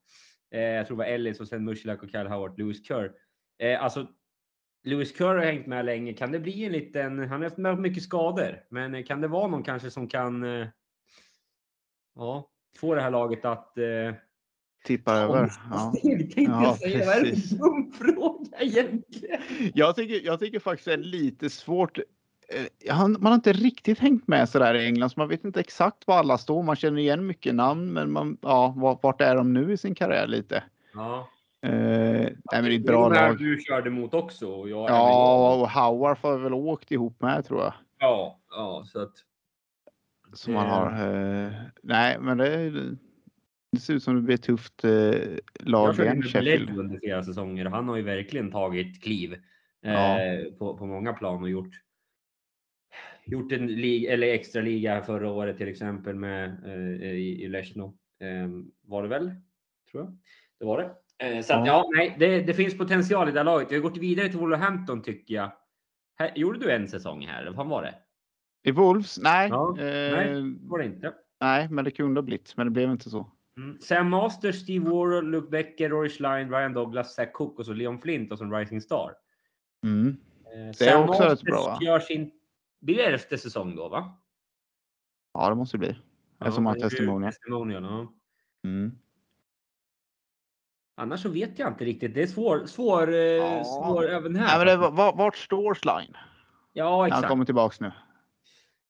[0.50, 3.12] Eh, jag tror det var Ellis och sen Mushilak och Kyle Howard, Lewis Kerr.
[3.58, 4.06] Eh, alltså,
[4.84, 6.12] Lewis Kerr har hängt med länge.
[6.12, 9.46] Kan det bli en liten, han har haft med mycket skador, men kan det vara
[9.46, 10.66] någon kanske som kan eh,
[12.14, 14.14] ja, få det här laget att eh,
[14.84, 15.52] Tippar över.
[15.70, 15.92] Ja.
[16.02, 17.06] tänkte Ja, säga.
[17.06, 19.42] Vad är det för dum fråga egentligen?
[19.74, 21.98] Jag, tycker, jag tycker faktiskt det är lite svårt.
[22.54, 25.44] Eh, jag Man har inte riktigt hängt med så där i England, så man vet
[25.44, 26.62] inte exakt var alla står.
[26.62, 30.26] Man känner igen mycket namn, men man, ja, vart, är de nu i sin karriär
[30.26, 30.62] lite?
[30.94, 31.28] Ja,
[31.62, 33.38] Eh, nej, men det är ett bra de här lag.
[33.38, 34.48] du körde mot också.
[34.48, 37.72] Och jag, Ja, och Howard har väl åkt ihop med tror jag.
[37.98, 39.12] ja, ja, så att.
[40.32, 40.86] Som man har.
[41.46, 42.70] Eh, nej, men det,
[43.72, 46.20] det ser ut som det blir ett tufft eh, Jag lag igen.
[46.20, 49.32] Bledge under flera säsonger och han har ju verkligen tagit kliv
[49.84, 50.18] eh, Ja.
[50.58, 51.74] på, på många plan och gjort
[53.24, 57.48] gjort en liga, eller extra liga här förra året till exempel med eh, i, i
[57.48, 57.96] Lechno.
[58.20, 58.48] Eh,
[58.82, 59.30] var det väl?
[59.90, 60.18] Tror jag.
[60.58, 60.90] Det var det.
[61.26, 61.72] Eh, så att, Ja.
[61.72, 63.70] ja, nej, det, det finns potential i det här laget.
[63.70, 65.52] Vi har gått vidare till Wolverhampton tycker jag.
[66.18, 67.42] Här, gjorde du en säsong här?
[67.42, 67.94] Eller vad var det?
[68.62, 69.18] I Wolves?
[69.18, 69.48] Nej.
[69.48, 70.56] Ja, eh, nej.
[70.60, 71.12] Var det inte?
[71.40, 73.30] nej, men det kunde ha blivit, men det blev inte så.
[73.56, 73.78] Mm.
[73.80, 78.00] Sam Masters, Steve Warren, Luke Becker, Rory Schlein, Ryan Douglas, Zach Cook och så Leon
[78.00, 79.14] Flint och som Rising Star.
[79.84, 80.16] Mm.
[80.54, 81.78] Eh, är Sam också rätt Masters bra, va?
[81.80, 82.30] gör sin...
[82.80, 84.12] Blir det elfte säsong då va?
[85.34, 85.96] Ja, det måste det bli.
[86.40, 87.32] Eftersom han är ju testimonial.
[87.32, 88.12] testimonial, ja.
[88.68, 88.98] Mm.
[90.96, 92.14] Annars så vet jag inte riktigt.
[92.14, 93.64] Det är svår, svår, eh, Ja.
[93.64, 94.46] svår även här.
[94.46, 96.16] Nej, men det, var- vart, står Schlein?
[96.72, 97.28] Ja, Han exakt.
[97.28, 97.92] kommer tillbaks nu.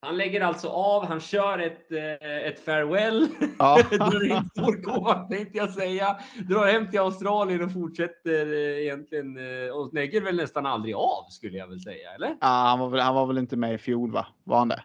[0.02, 3.28] Han lägger alltså av, han kör ett, eh, ett farewell.
[3.58, 3.78] Ja.
[3.90, 6.16] Drar in Storgård tänkte jag säga.
[6.48, 9.36] Drar hem till Australien och fortsätter eh, egentligen.
[9.66, 12.28] eh, Och lägger väl nästan aldrig av skulle jag väl säga, eller?
[12.28, 14.26] Ja, han, var väl, han var väl inte med i fjol, va?
[14.44, 14.84] Var han det?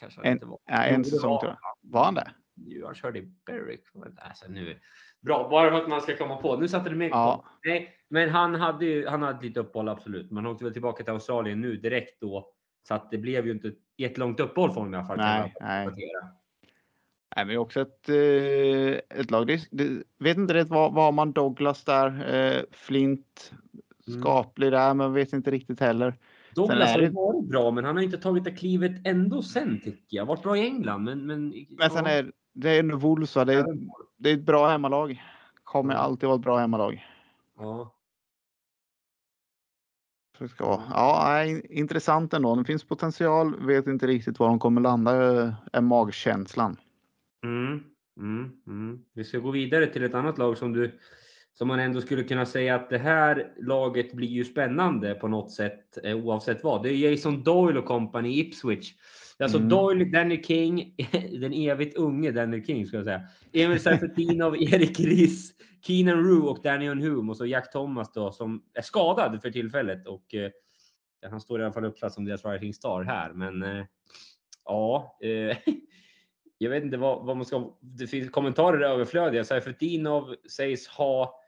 [0.00, 0.58] Kanske han En- inte var.
[0.66, 1.58] Ja, Jo, en säsong tror jag.
[1.92, 2.30] Var han det?
[2.66, 3.84] ju, han körde i Berwick.
[4.28, 4.78] Alltså, nu.
[5.20, 6.56] Bra, bara för att man ska komma på.
[6.56, 7.36] Nu satte det mig Ja.
[7.44, 7.68] på.
[7.68, 10.30] Nej, men han hade ju han hade lite uppehåll absolut.
[10.30, 12.48] Men han åkte väl tillbaka till Australien nu direkt då
[12.88, 15.16] Så att det blev ju inte ett jättelångt uppehåll för honom i alla fall.
[15.16, 15.88] Nej, nej.
[17.36, 19.46] Nej, men också ett, eh, ett lag.
[19.46, 22.34] Det, det, vet inte rätt har man Douglas där.
[22.34, 23.52] Eh, Flint
[24.08, 24.20] Mm.
[24.20, 26.14] skaplig där, men vet inte riktigt heller.
[26.54, 30.16] Douglas har det- varit bra, men han har inte tagit det klivet ändå sen tycker
[30.16, 30.26] jag.
[30.26, 31.26] Varit bra i England, men...
[31.26, 33.64] Men, Men sen är det är ändå Wolves, det är,
[34.16, 35.22] det är ett bra hemmalag.
[35.64, 36.04] Kommer Mm.
[36.04, 37.06] alltid vara ett bra hemmalag.
[37.58, 37.94] Ja.
[40.38, 40.82] Så det ska vara.
[40.90, 42.54] Ja, intressant ändå.
[42.54, 43.66] Det finns potential.
[43.66, 45.12] Vet inte riktigt var de kommer landa.
[45.72, 46.76] Är magkänslan.
[47.44, 47.80] Mm,
[48.20, 48.98] mm, mm.
[49.14, 50.98] Vi ska gå vidare till ett annat lag som du
[51.54, 55.52] som man ändå skulle kunna säga att det här laget blir ju spännande på något
[55.52, 56.82] sätt eh, oavsett vad.
[56.82, 58.94] Det är Jason Doyle och company Ipswich.
[59.38, 59.68] Det är alltså Mm.
[59.68, 60.94] Doyle, Daniel King,
[61.40, 63.22] den evigt unge Daniel King ska jag säga.
[63.52, 68.62] Emil Seifertinov, Erik Riss, Keenan Rue och Daniel Hume och så Jack Thomas då som
[68.74, 70.50] är skadad för tillfället och eh,
[71.30, 73.32] han står i alla fall uppsatt som deras rising star här.
[73.32, 73.84] Men eh,
[74.64, 75.56] ja, eh,
[76.58, 77.76] jag vet inte vad, vad man ska...
[77.80, 79.44] Det finns kommentarer överflödiga.
[79.44, 81.40] Seifertinov sägs ha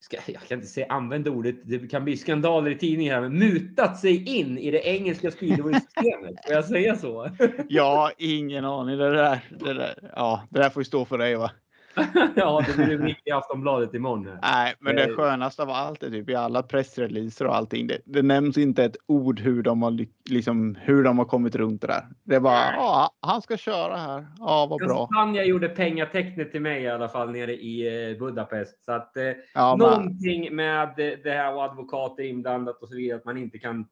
[0.00, 3.98] Ska, jag kan inte säga använda ordet, det kan bli skandaler i tidningen men mutat
[3.98, 6.34] sig in i det engelska speedwaysystemet.
[6.46, 7.30] Får jag säga så?
[7.68, 8.98] Ja, ingen aning.
[8.98, 11.50] Det där, det där, ja, det där får ju stå för dig va?
[12.36, 14.26] ja, det blir rubrik i Aftonbladet imorgon.
[14.26, 14.38] Här.
[14.42, 15.16] Nej, men det Eh.
[15.16, 17.86] skönaste av allt är typ i alla pressreleaser och allting.
[17.86, 21.80] Det, det nämns inte ett ord hur de har liksom hur de har kommit runt
[21.80, 22.06] det där.
[22.24, 24.26] Det är bara ja, han ska köra här.
[24.38, 25.06] Ja, vad bra.
[25.12, 28.84] Spanja gjorde pengatecknet till mig i alla fall nere i eh, Budapest.
[28.84, 29.22] Så att eh,
[29.54, 33.18] Ja, någonting med det det här och advokater inblandat och så vidare.
[33.18, 33.86] Att man inte kan.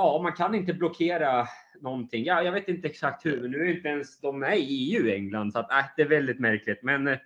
[0.00, 1.46] Ja, man kan inte blockera
[1.80, 2.24] någonting.
[2.24, 5.08] Ja, jag vet inte exakt hur, men nu är inte ens de med i EU
[5.08, 6.82] England, så att, äh, det är väldigt märkligt.
[6.82, 7.18] Men eh,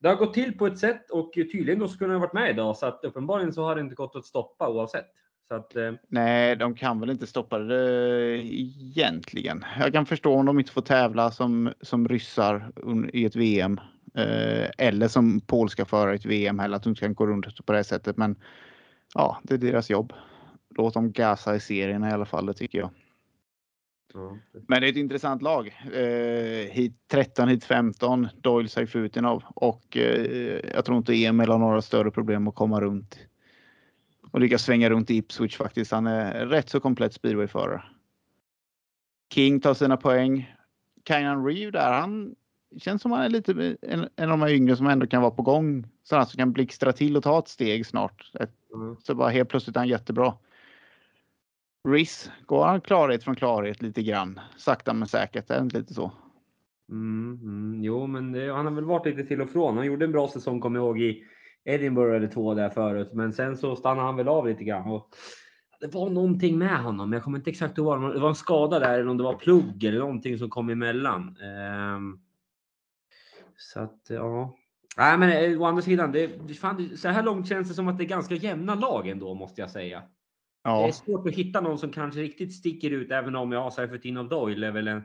[0.00, 2.50] det har gått till på ett sätt och tydligen då skulle de ha varit med
[2.50, 5.06] idag, så att uppenbarligen så har det inte gått att stoppa oavsett.
[5.48, 9.64] Så att, eh, nej, de kan väl inte stoppa det eh, egentligen.
[9.78, 12.72] Jag kan förstå om de inte får tävla som, som ryssar
[13.12, 13.80] i ett VM.
[14.14, 17.66] Eh, eller som polska förare i ett VM heller, att de inte kan gå runt
[17.66, 18.16] på det sättet.
[18.16, 18.36] Men
[19.14, 20.12] ja, det är deras jobb.
[20.76, 22.90] Låt dem gasa i serierna i alla fall, det tycker jag.
[24.14, 24.36] ja.
[24.68, 25.66] Men det är ett intressant lag.
[25.94, 31.82] Eh, hit 13, hit 15, Doyle Seifutinov och eh, jag tror inte Emil har några
[31.82, 33.18] större problem att komma runt
[34.30, 35.92] och lyckas svänga runt i Ipswich faktiskt.
[35.92, 37.82] Han är rätt så komplett speedwayförare.
[39.34, 40.54] King tar sina poäng.
[41.04, 42.34] Kainan Reeve där, han
[42.78, 45.30] känns som han är lite en, en av de här yngre som ändå kan vara
[45.30, 45.86] på gång.
[46.02, 48.30] Sådana som kan blixtra till och ta ett steg snart.
[48.40, 48.96] Ett, Mm.
[49.02, 50.34] så bara helt plötsligt är han jättebra.
[51.88, 54.40] Riss, går han klarhet från klarhet lite grann?
[54.56, 56.12] Sakta men säkert, är det inte lite så?
[56.90, 59.76] Mm, mm, jo, men det, han har väl varit lite till och från.
[59.76, 61.24] Han gjorde en bra säsong, kommer jag ihåg, i
[61.64, 63.10] Edinburgh eller två där förut.
[63.12, 64.90] Men sen så stannade han väl av lite grann.
[64.90, 65.08] Och
[65.80, 68.14] det var någonting med honom, men jag kommer inte exakt ihåg.
[68.14, 71.36] Det var en skada där, eller om det var plugg eller någonting som kom emellan.
[71.96, 72.20] Um,
[73.56, 74.56] så att, ja.
[74.96, 77.98] Nej, men eh, å andra sidan, det fan, så här långt känns det som att
[77.98, 80.02] det är ganska jämna lag ändå, måste jag säga.
[80.64, 83.62] Det är Ja, svårt att hitta någon som kanske riktigt sticker ut, även om jag
[83.62, 85.02] har Seifertinov Doyle är väl en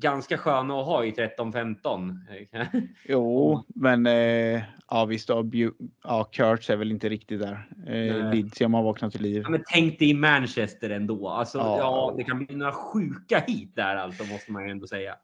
[0.00, 2.18] ganska skön att ha i 13-15.
[3.04, 7.68] jo, men eh, ja visst, ja, Bju- ja, Kurtz är väl inte riktigt där.
[7.86, 7.92] Eh,
[8.24, 8.36] Nej.
[8.36, 9.42] Lidsium har vaknat till liv.
[9.44, 11.28] Ja, men tänk dig i Manchester ändå.
[11.28, 11.78] Alltså, Ja.
[11.78, 12.14] ja.
[12.16, 15.14] det kan bli några sjuka hit där alltså, måste man ju ändå säga.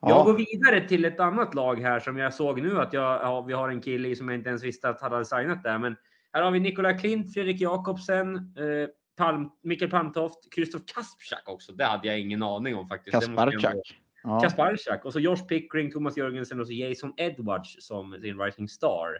[0.00, 3.20] Jag går Ja, vidare till ett annat lag här som jag såg nu att jag,
[3.22, 5.78] ja, vi har en kille som jag inte ens visste att han hade signat där.
[5.78, 5.96] Men
[6.32, 11.72] här har vi Nikola Klint, Fredrik Jakobsen, eh, Palm, Mikael Palmtoft, Kristoff Kasprzak också.
[11.72, 13.12] Det hade jag ingen aning om faktiskt.
[13.12, 13.76] Kasparczak.
[14.22, 14.40] Ja.
[14.40, 19.18] Kasparczak och så Josh Pickering, Thomas Jörgensen och så Jason Edwards som sin Rising Star.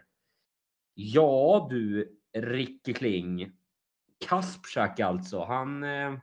[0.93, 3.51] Ja du, Ricky Kling.
[4.27, 5.43] Kasprzak alltså.
[5.43, 5.83] Han...
[5.83, 6.13] Eh,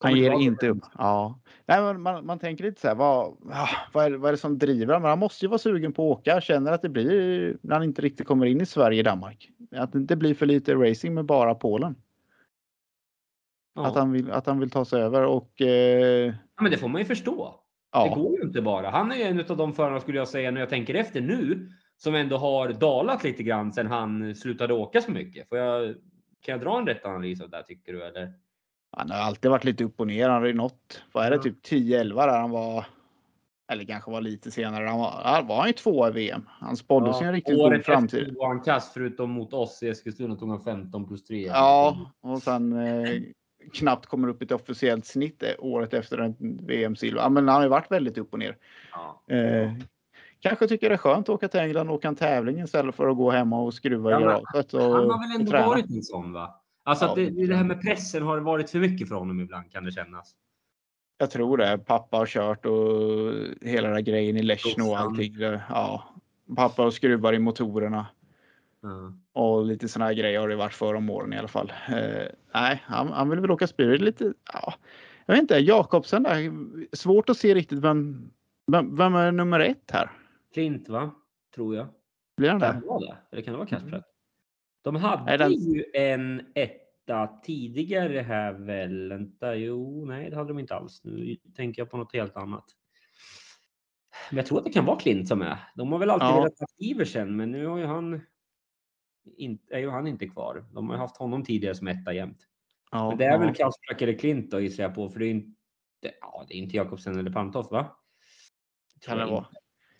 [0.00, 0.78] Han ger inte upp.
[0.98, 1.40] Ja.
[1.66, 4.38] Nej, men man, man tänker lite så här, vad, ah, vad, är, vad är det
[4.38, 5.08] som driver honom?
[5.08, 6.40] Han måste ju vara sugen på att åka.
[6.40, 9.50] Känner att det blir, när han inte riktigt kommer in i Sverige Danmark.
[9.76, 11.96] Att det inte blir för lite racing med bara Polen.
[13.74, 13.86] Ja.
[13.86, 16.26] Att, han vill, att han vill ta sig över och eh,
[16.56, 17.60] ja, men det får man ju förstå.
[17.92, 18.14] Det ja.
[18.14, 18.90] går ju inte bara.
[18.90, 21.70] Han är ju en av de förarna skulle jag säga när jag tänker efter nu
[21.96, 25.48] som ändå har dalat lite grann sedan han slutade åka så mycket.
[25.48, 25.94] Får jag,
[26.40, 28.04] kan jag dra en rätt analys av det här, tycker du?
[28.04, 28.32] Eller?
[28.96, 30.28] Han har alltid varit lite upp och ner.
[30.28, 31.42] Han har ju nått, vad är det, Ja.
[31.42, 32.84] typ 10-11 där han var.
[33.72, 34.86] Eller kanske var lite senare.
[34.86, 36.42] Han var, han var ju tvåa i VM.
[36.48, 38.22] Han spåddes ju en riktigt god året framtid.
[38.22, 41.42] efter var han kass förutom mot oss i Eskilstuna tog han 15 plus 3.
[41.46, 43.10] Ja, och sen eh,
[43.72, 46.36] knappt kommer upp i ett officiellt snitt eh, året efter en
[46.66, 47.20] VM-silver.
[47.22, 48.56] Ja, men han har ju varit väldigt upp och ner.
[48.92, 49.34] Ja.
[49.36, 49.72] Eh,
[50.40, 53.08] kanske tycker det är skönt att åka till England och åka en tävling istället för
[53.08, 54.74] att gå hemma och skruva Ja, i garaget.
[54.74, 56.57] Och, Han har väl ändå varit en sån va?
[56.88, 59.84] Alltså Ja, det, det här med pressen har varit för mycket för honom ibland kan
[59.84, 60.34] det kännas.
[61.18, 61.78] Jag tror det.
[61.78, 63.32] Pappa har kört och
[63.68, 65.36] hela den här grejen i Lechno och allting.
[65.68, 66.14] Ja.
[66.56, 68.06] Pappa och skruvar i motorerna.
[68.80, 69.12] Ja.
[69.32, 71.72] Och lite såna här grejer har det varit för om åren i alla fall.
[71.88, 74.32] Eh, nej, han, han vill väl åka Spirit lite.
[74.52, 74.74] Ja,
[75.26, 76.52] jag vet inte, Jakobsen där.
[76.96, 78.30] Svårt att se riktigt vem,
[78.72, 80.10] vem, vem är nummer ett här?
[80.54, 81.10] Klint va?
[81.54, 81.86] Tror jag.
[82.36, 82.80] Blir han Kan det?
[82.80, 83.16] det vara det?
[83.32, 84.04] Eller kan det vara Kasprak?
[84.82, 89.08] De hade den- ju en etta tidigare här väl.
[89.08, 91.04] Vänta, jo, nej det hade de inte alls.
[91.04, 92.64] Nu tänker jag på något helt annat.
[94.30, 95.58] Men jag tror att det kan vara Klint som är.
[95.76, 96.36] De har väl alltid Ja.
[96.36, 98.20] velat ha Iversen, men nu har ju han
[99.36, 100.64] in, är ju han inte kvar.
[100.72, 102.46] De har haft honom tidigare som etta jämt.
[102.90, 103.38] Ja, Men det är ja.
[103.38, 105.52] väl Kasprak eller Klint då gissar jag på, för det är inte,
[106.20, 107.96] ja, det är inte Jakobsen eller Pantoff va?
[109.00, 109.46] Kan det vara.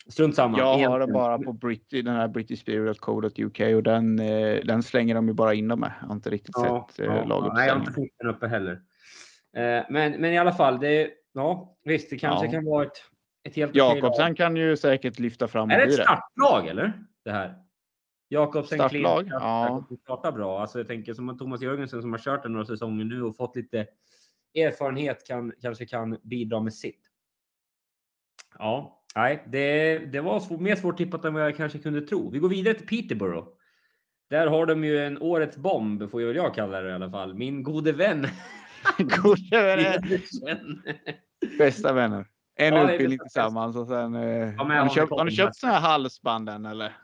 [0.09, 0.59] Strunt samma.
[0.59, 1.01] Jag har Egentligen.
[1.01, 5.55] den bara på Brit den här britishspirit.co.uk och den, eh, den slänger de ju bara
[5.55, 5.93] in dem med.
[6.01, 7.53] Jag har inte riktigt sett eh, laget.
[7.55, 8.73] Nej, jag har inte fått den uppe heller.
[9.57, 12.53] Eh, men, men i alla fall, det, ja, visst, det kanske Ja.
[12.53, 12.93] kan vara ett,
[13.49, 13.97] ett helt okej lag.
[13.97, 16.03] Jakobsen kan ju säkert lyfta fram Är det ett det.
[16.03, 16.93] startlag eller?
[17.25, 17.55] Det här?
[18.29, 19.85] Jakobsen Startlag, Klint, ja.
[19.91, 19.97] ja.
[20.03, 20.61] startar bra.
[20.61, 23.57] Alltså, jag tänker som Thomas Jörgensen som har kört den några säsonger nu och fått
[23.57, 23.87] lite
[24.55, 27.01] erfarenhet kan kanske kan bidra med sitt.
[28.59, 32.31] Ja, nej, det, det var svår, mer svårt tippat än vad jag kanske kunde tro.
[32.31, 33.49] Vi går vidare till Peterborough.
[34.31, 37.11] Där har de ju en årets bomb, får ju väl jag kalla det i alla
[37.11, 37.35] fall.
[37.35, 38.27] Min gode vän.
[38.99, 40.83] Gode Pedersen.
[41.59, 42.27] bästa vänner.
[42.61, 44.15] En Ja, utbildning tillsammans och sen.
[44.15, 44.21] Eh,
[44.57, 46.97] men har, ni köpt, har ni köpt såna här halsbanden eller?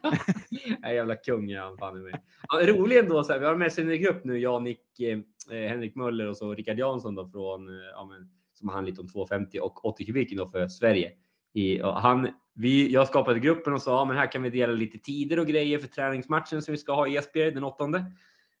[0.78, 2.12] Nej, jävla kung är han fan mig.
[2.48, 5.68] Ja, rolig ändå, så här, vi har med oss en grupp nu, jag, Nick, eh,
[5.68, 9.08] Henrik Möller och så Rickard Jansson då från, eh, ja, men, som har handlat om
[9.08, 11.12] 250 och 80 kubiken då för Sverige.
[11.52, 14.98] I, han, vi, jag skapade gruppen och sa, ja, men här kan vi dela lite
[14.98, 17.84] tider och grejer för träningsmatchen som vi ska ha i Esbjerg den 8.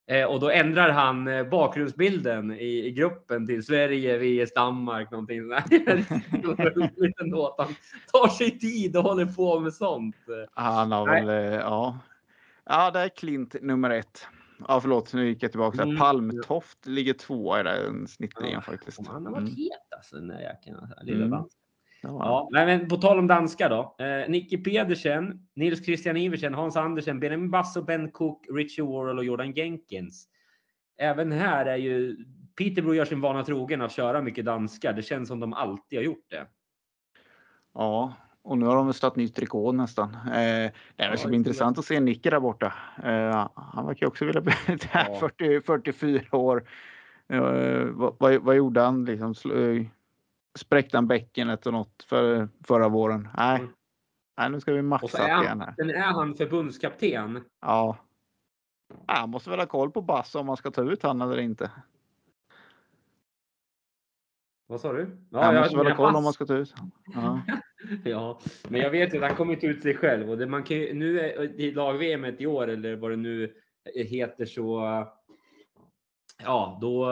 [0.06, 5.40] Eh, och då ändrar han eh, bakgrundsbilden i, i gruppen till Sverige, vs Danmark, någonting
[5.40, 6.04] sånt där.
[7.58, 7.74] Han
[8.12, 10.16] tar sig tid och håller på med sånt.
[10.54, 11.98] Han har väl, eh, ja.
[12.64, 14.26] Ja, det är Klint nummer ett.
[14.68, 15.82] Ja, förlåt, nu gick jag tillbaka.
[15.82, 15.96] Mm.
[15.96, 19.06] Palmtoft ligger tvåa i den snittligan Ja, faktiskt.
[19.06, 19.56] Han har varit Mm.
[19.56, 20.76] het alltså den där jäkeln.
[20.76, 21.44] Alltså, lilla Mm.
[22.02, 22.48] Ja.
[22.50, 23.96] Ja, men på tal om danska då.
[23.98, 29.24] Eh, Nicky Pedersen, Nils Christian Iversen, Hans Andersen, Benjamin Basso, Ben Cook, Richie Worrell och
[29.24, 30.28] Jordan Jenkins.
[30.98, 32.16] Även här är ju
[32.58, 34.92] Peterborough gör sin vana trogen att köra mycket danska.
[34.92, 36.46] Det känns som de alltid har gjort det.
[37.74, 40.14] ja, och nu har de startat nytt rekord nästan.
[40.14, 42.72] Eh, det Ja, ska det bli intressant att se Nicke där borta.
[43.04, 44.52] Eh, han verkar också vilja bli
[44.94, 45.16] Ja.
[45.20, 46.64] 40, 44 år.
[47.28, 49.04] Eh, vad, vad, vad gjorde han?
[49.04, 49.86] Liksom, eh,
[50.58, 53.28] spräckte han bäckenet och något för, förra våren?
[53.36, 53.60] Nej.
[53.60, 53.72] Mm.
[54.36, 55.74] Nej, nu ska vi maxa är igen han, här.
[55.76, 57.44] sen är han förbundskapten.
[57.60, 57.96] Ja.
[58.88, 61.38] Ja, Han måste väl ha koll på Bass om man ska ta ut han eller
[61.38, 61.70] inte.
[64.66, 65.18] Vad sa du?
[65.32, 66.90] han jag- måste väl ha koll om man ska ta ut han.
[67.14, 67.40] Ja.
[68.04, 70.62] Ja, men jag vet ju att han kommer inte ut sig själv och det man
[70.62, 73.54] kan ju, nu är, i lag-VM i år eller vad det nu
[73.94, 74.80] heter så.
[76.42, 77.06] Ja, då.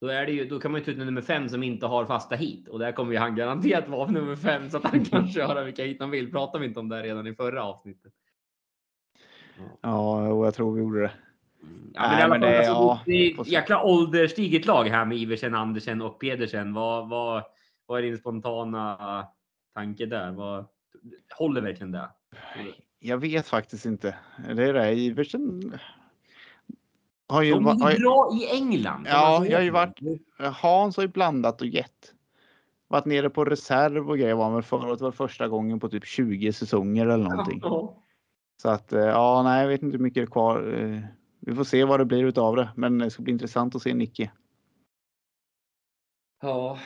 [0.00, 2.04] Då är det ju, då kan man ju ta ut nummer fem som inte har
[2.06, 5.28] fasta hit och där kommer ju han garanterat vara nummer fem så att han kan
[5.28, 6.32] köra vilka hit han vill.
[6.32, 8.12] Pratar vi inte om det redan i förra avsnittet?
[9.80, 11.10] ja, och jag tror vi gjorde det.
[11.94, 14.84] Ja, men Nej, alla men fall, det- alltså, ja, det är ett jäkla ålderstiget lag
[14.84, 16.72] här med Iversen, Andersen och Pedersen.
[16.74, 17.42] Vad, vad,
[17.86, 19.26] vad är din spontana
[19.74, 20.30] tanke där?
[20.32, 20.64] Vad,
[21.38, 22.08] håller verkligen det?
[22.98, 24.14] Jag vet faktiskt inte.
[24.54, 24.92] Det är det.
[24.92, 25.72] Iversen
[27.28, 29.06] har ju, De är ju bra i England.
[29.10, 29.98] Ja, jag har ju varit-
[30.62, 32.12] Hans har ju blandat och gett.
[32.88, 36.52] Varit nere på reserv och grejer var väl året var första gången på typ 20
[36.52, 37.60] säsonger eller någonting.
[37.62, 38.02] Ja.
[38.62, 40.74] Så att eh, ja, nej, jag vet inte hur mycket det är kvar.
[40.74, 41.00] Eh,
[41.40, 43.94] Vi får se vad det blir utav det, men det ska bli intressant att se
[43.94, 44.28] Nicky.
[46.42, 46.78] Ja,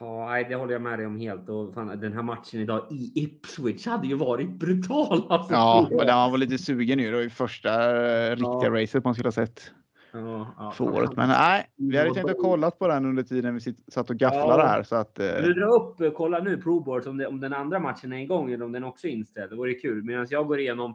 [0.00, 1.48] ja det håller jag med dig om helt.
[1.48, 5.26] Och fan, den här matchen idag i Ipswich hade ju varit brutal.
[5.28, 7.10] Alltså, Ja, men han var lite sugen nu.
[7.10, 9.72] Det var ju första eh, riktiga racet man skulle ha sett
[10.12, 10.70] ja, ja.
[10.70, 11.16] för året.
[11.16, 14.62] Men nej, vi hade tänkt att kolla på den under tiden vi satt och gafflade
[14.62, 14.66] Ja.
[14.66, 15.18] här så att.
[15.18, 18.18] Eh, du dra upp, eh, kolla nu Proboards om, det, om den andra matchen är
[18.18, 19.52] igång eller om den också är inställd.
[19.52, 20.04] Det vore kul.
[20.04, 20.94] Medan jag går igenom,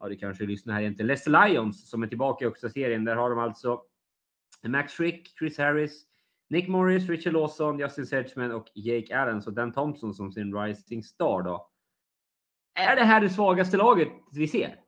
[0.00, 3.04] ja det kanske lyssnar här egentligen, Leicester Lions som är tillbaka i högsta serien.
[3.04, 3.80] Där har de alltså
[4.66, 6.02] Max Frick, Chris Harris,
[6.50, 11.02] Nick Morris, Richard Lawson, Justin Sedgman och Jake Adams och Dan Thompson som sin rising
[11.02, 11.70] star då.
[12.74, 14.80] Är det här det svagaste laget vi ser?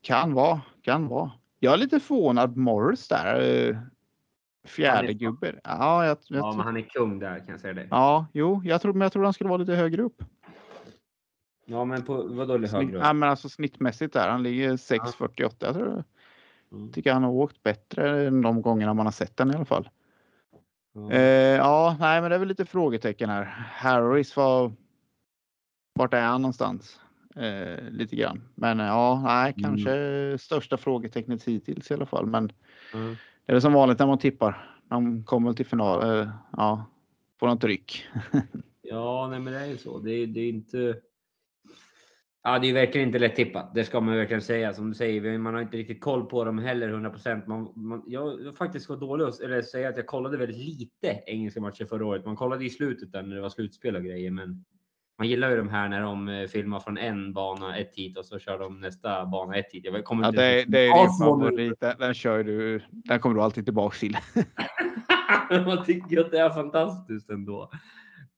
[0.00, 1.32] kan vara, kan vara.
[1.58, 3.68] Jag är lite förvånad Morris där.
[3.70, 3.76] eh,
[4.64, 5.60] Fjärde gubbe.
[5.64, 7.88] Ja, jag, jag, Ja, men han är kung där kan jag säga det.
[7.90, 10.22] ja, jo, jag tror, men jag tror han skulle vara lite högre upp.
[11.64, 13.02] Ja, men på vadå högre upp?
[13.04, 14.28] ja, men alltså snittmässigt där.
[14.28, 15.54] Han ligger 6,48.
[15.58, 16.04] Jag tror
[16.72, 16.92] Mm.
[16.92, 19.88] tycker han har åkt bättre än de gångerna man har sett den i alla fall.
[20.94, 21.10] Ja.
[21.12, 23.44] Eh, ja, nej, men det är väl lite frågetecken här.
[23.74, 24.72] Harris var.
[25.94, 27.00] Vart är han någonstans?
[27.36, 29.62] Eh, lite grann, men eh, ja, nej, Mm.
[29.70, 32.26] kanske största frågetecknet hittills i alla fall.
[32.26, 32.52] Men
[32.94, 33.16] Mm.
[33.46, 34.76] det är väl som vanligt när man tippar.
[34.88, 36.20] De kommer till final.
[36.20, 36.84] Eh, ja,
[37.40, 38.06] får något ryck.
[38.82, 39.98] Ja, nej, men det är ju så.
[39.98, 40.96] Det det är inte.
[42.42, 43.74] Ja, det är verkligen inte lätt tippat.
[43.74, 44.74] Det ska man verkligen säga.
[44.74, 47.44] Som du säger, man har inte riktigt koll på dem heller 100 procent.
[48.06, 51.84] Jag jag faktiskt var dålig att eller säga att jag kollade väldigt lite engelska matcher
[51.84, 52.24] förra året.
[52.24, 54.64] Man kollade i slutet där när det var slutspel och grejer, men
[55.18, 58.24] man gillar ju de här när de eh, filmar från en bana ett hit och
[58.24, 59.84] så kör de nästa bana ett hit.
[59.84, 61.80] Jag kommer Ja, inte det, det är din favorit.
[61.80, 62.80] Den, den kör du.
[62.90, 64.16] Den kommer du alltid tillbaka till.
[65.66, 67.70] Man tycker att det är fantastiskt ändå.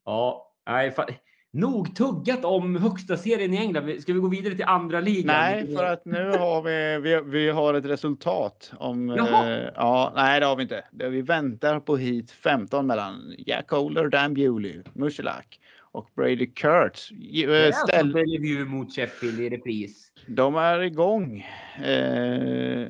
[0.04, 1.14] Ja, nej, fa-
[1.52, 4.00] nog tuggat om högsta serien i England.
[4.02, 5.36] Ska vi gå vidare till andra ligan?
[5.36, 8.72] Nej, för att nu har vi, vi, vi har ett resultat.
[8.78, 9.50] Om, Jaha.
[9.50, 10.84] eh, ja, nej, det har vi inte.
[10.90, 15.58] Vi väntar på hit 15 mellan Jack Holder, Dan Bewley, Musilak
[15.92, 17.08] och Brady Kurtz.
[17.08, 20.12] Det eh, Ställ, Bellevue mot Sheffield i repris.
[20.26, 21.46] de är igång.
[21.84, 22.88] Eh,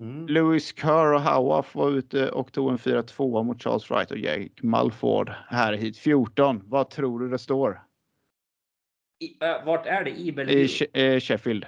[0.00, 0.26] Mm.
[0.26, 4.50] Lewis Kerr och Howarth var ute och tog en 4-2 mot Charles Wright och Jake
[4.62, 6.62] Mulford här hit 14.
[6.64, 7.82] Vad tror du det står?
[9.20, 10.10] I, äh, vart är det?
[10.10, 10.62] I Bellevue?
[10.62, 11.66] I She- eh, Sheffield.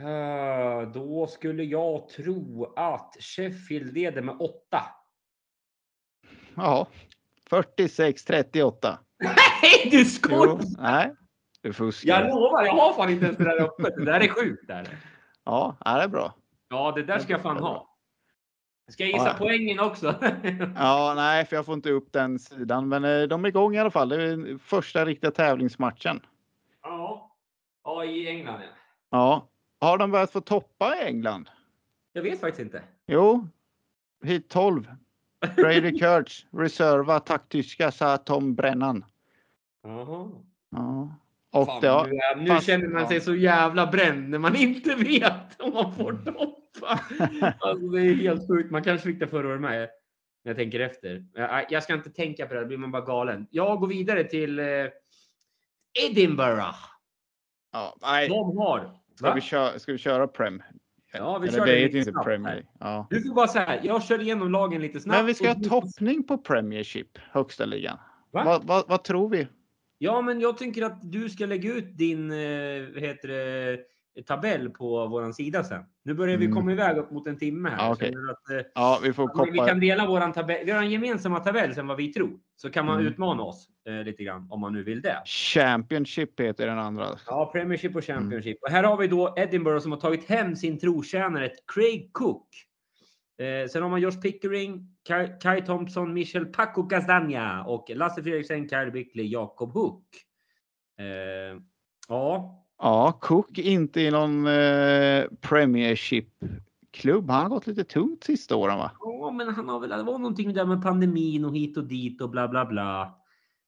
[0.00, 4.82] Uh, då skulle jag tro att Sheffield leder med 8.
[6.54, 6.88] Ja,
[7.50, 8.98] 46-38.
[9.22, 10.58] Nej, du skojar!
[10.62, 11.14] Jo, nej,
[11.62, 12.08] du fuskar.
[12.08, 13.82] Jag lovar, jag har fan inte ens det där uppe.
[13.96, 14.68] Det där är sjukt.
[14.68, 14.88] Där.
[15.44, 16.34] Ja, ja, det är bra.
[16.70, 17.86] Ja, det där ska jag fan ha.
[18.88, 20.14] Ska jag gissa Ja, poängen också?
[20.76, 23.78] Ja, nej, för jag får inte upp den sidan, men eh, de är igång i
[23.78, 24.08] alla fall.
[24.08, 26.20] Det är första riktiga tävlingsmatchen.
[26.82, 27.36] ja.
[27.84, 28.68] ja, i England ja.
[29.10, 29.48] Ja,
[29.80, 31.50] har de börjat få toppa i England?
[32.12, 32.82] Jag vet faktiskt inte.
[33.06, 33.48] Jo,
[34.24, 34.90] hit 12.
[35.56, 39.04] Brady Kurtz, reserva, takttyska, sa Tom Brennan.
[39.82, 40.30] Jaha.
[40.70, 41.14] Ja.
[41.52, 43.22] Och Fan, det nu, nu fast- känner man sig ja.
[43.22, 47.00] så jävla bränd när man inte vet om man får toppa.
[47.60, 48.70] Alltså, det är helt sjukt.
[48.70, 49.88] Man kanske fick det förra året med.
[50.44, 51.24] När jag tänker efter.
[51.34, 53.46] Jag, jag ska inte tänka på det, då blir man bara galen.
[53.50, 54.64] Jag går vidare till eh,
[56.06, 56.74] Edinburgh.
[57.72, 58.90] ja, nej, De har...
[59.14, 60.62] ska, vi köra, ska vi köra Prem?
[61.12, 62.66] Ja, vi Eller kör det lite inte snabbt Premier.
[62.80, 63.06] Ja.
[63.10, 63.80] Du får bara så här.
[63.84, 65.18] Jag kör igenom lagen lite snabbt.
[65.18, 67.98] Men vi ska ha toppning på Premiership, högsta ligan.
[68.30, 68.44] Va?
[68.44, 69.48] Vad, vad, vad tror vi?
[70.02, 72.36] Ja, men jag tycker att du ska lägga ut din eh,
[72.94, 73.78] vad heter det,
[74.26, 75.82] tabell på våran sida sen.
[76.04, 76.56] Nu börjar vi Mm.
[76.56, 77.92] komma iväg upp mot en timme här.
[77.92, 78.12] Okej.
[78.12, 80.64] känner att, eh, Ja, vi får men Vi kan dela våran tabell.
[80.66, 82.30] Vi har en gemensamma tabell sen vad vi tror.
[82.56, 83.06] Så kan man Mm.
[83.12, 85.22] utmana oss eh, lite grann om man nu vill det.
[85.26, 87.06] Championship heter den andra.
[87.26, 88.20] Ja, Premiership och Mm.
[88.22, 88.58] Championship.
[88.62, 92.46] Och här har vi då Edinburgh som har tagit hem sin trotjänare Craig Cook.
[93.40, 98.68] Eh, sen har man Josh Pickering, Kai, Kai Thompson, Michel Paco Castagna och Lasse Fredriksen,
[98.68, 100.04] Kyle Bickley, Jakob Hook.
[100.98, 101.60] Eh,
[102.08, 107.30] ja, Ja, Cook inte i någon eh, Premiership-klubb.
[107.30, 108.92] Han har gått lite tungt sista åren va?
[109.00, 112.20] Ja, men han har väl, det var någonting där med pandemin och hit och dit
[112.20, 113.14] och bla bla bla.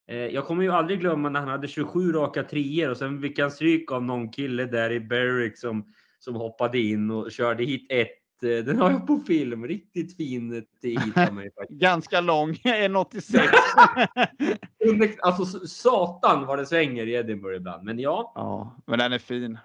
[0.09, 3.39] Eh, jag kommer ju aldrig glömma när han hade 27 raka trier och sen fick
[3.39, 7.87] han stryk av någon kille där i Berwick som, som hoppade in och körde hit
[7.93, 8.22] ett.
[8.43, 9.67] Eh, Den har jag på film.
[9.67, 11.51] Riktigt fin eh, hit av mig.
[11.55, 11.81] faktiskt.
[11.81, 13.49] Ganska lång, 1,86.
[14.89, 17.85] Under- Alltså satan vad det svänger i Edinburgh ibland.
[17.85, 19.59] Men ja, ja, men den är fin.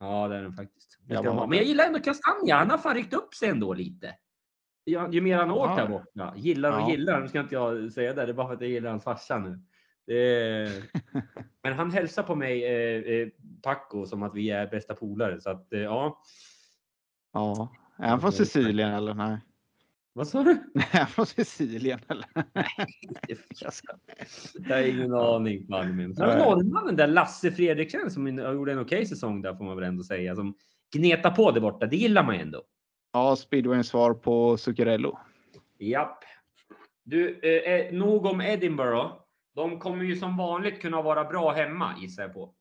[0.00, 0.98] ja det är den faktiskt.
[1.08, 1.46] Jag var-.
[1.46, 2.54] Men jag gillar ändå Castagna.
[2.54, 4.14] Han har fan ryckt upp sig ändå lite.
[4.84, 6.34] Ja, ju mer han har åkt här borta.
[6.36, 6.90] Gillar och Ja.
[6.90, 7.20] gillar.
[7.20, 8.26] Nu ska inte jag säga det.
[8.26, 9.60] Det är bara för att jag gillar hans farsa nu.
[11.62, 13.28] Men han hälsar på mig, eh, eh,
[13.62, 15.40] Paco, som att vi är bästa polare.
[15.40, 16.22] Så att eh, ja.
[17.36, 17.68] Ja.
[17.98, 19.14] Är han från Sicilien eller?
[19.14, 19.38] Nej.
[20.12, 20.50] Vad sa du?
[20.74, 22.26] Är han från Sicilien eller?
[24.68, 25.66] Jag har ingen aning.
[25.68, 26.14] Malmin.
[26.18, 26.38] Nej.
[26.38, 30.34] norrmannen där, Lasse Fredriksen, som gjorde en okej säsong där får man väl ändå säga.
[30.34, 30.54] Som
[30.94, 31.86] gnetar på det borta.
[31.86, 32.62] Det gillar man ju ändå.
[33.12, 35.18] Ja, speedwayns svar på Zuccarello.
[35.78, 36.18] Japp.
[37.04, 39.12] Du, eh, eh, nog om Edinburgh.
[39.54, 42.54] De kommer ju som vanligt kunna vara bra hemma gissar jag på.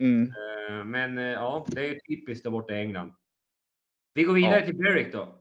[0.00, 0.22] Mm.
[0.22, 3.12] Eh, men eh, ja, det är typiskt där borta i England.
[4.18, 4.66] Vi går vidare Ja.
[4.66, 5.34] till Berwick då.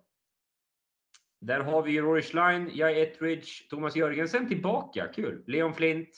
[1.42, 5.08] Där har vi Rory Schlein, Jai Ettridge, Thomas Jörgensen tillbaka.
[5.08, 5.44] Kul.
[5.48, 6.10] Leon Flint,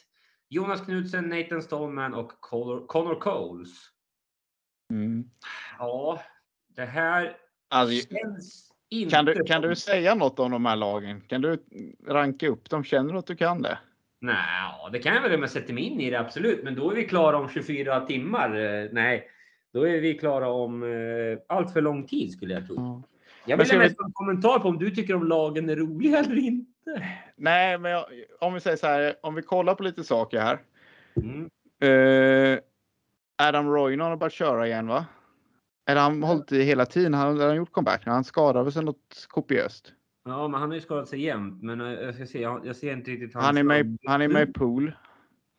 [0.50, 3.70] Jonas Knudsen, Nathan Stallman och Connor, Coles.
[4.94, 5.24] Mm.
[5.78, 6.22] Ja,
[6.76, 7.38] det här
[7.70, 11.22] Alltså, känns inte kan, du, kan du säga något om de här lagen?
[11.22, 11.64] Kan du
[12.08, 12.84] ranka upp dem?
[12.84, 13.80] Känner du att du kan det?
[14.22, 16.64] Nej, det kan jag väl om jag sätter mig in i det absolut.
[16.64, 18.56] Men då är vi klara om 24 timmar.
[18.60, 19.30] Eh, Nej,
[19.74, 22.76] Då är vi klara om eh, allt för lång tid skulle jag tro.
[22.76, 23.04] Ja.
[23.46, 26.38] Jag vill vi- nästan en kommentar på om du tycker om lagen är roliga eller
[26.38, 27.08] inte.
[27.36, 28.06] Nej, men jag,
[28.40, 30.60] om vi säger så här, om vi kollar på lite saker här.
[31.16, 31.50] Mm.
[31.82, 32.60] Eh,
[33.42, 35.06] Adam Roynon har börjat köra igen va?
[35.90, 37.14] Eller han har hållit i hela tiden.
[37.14, 38.06] Han har gjort comeback.
[38.06, 39.94] Han skadade sig något kopiöst.
[40.26, 41.64] Ja, men han har ju skadat sig jämt.
[41.64, 44.22] Men eh, jag ska se, jag, jag ser inte riktigt hans Han är med, han
[44.22, 44.92] är med i pool.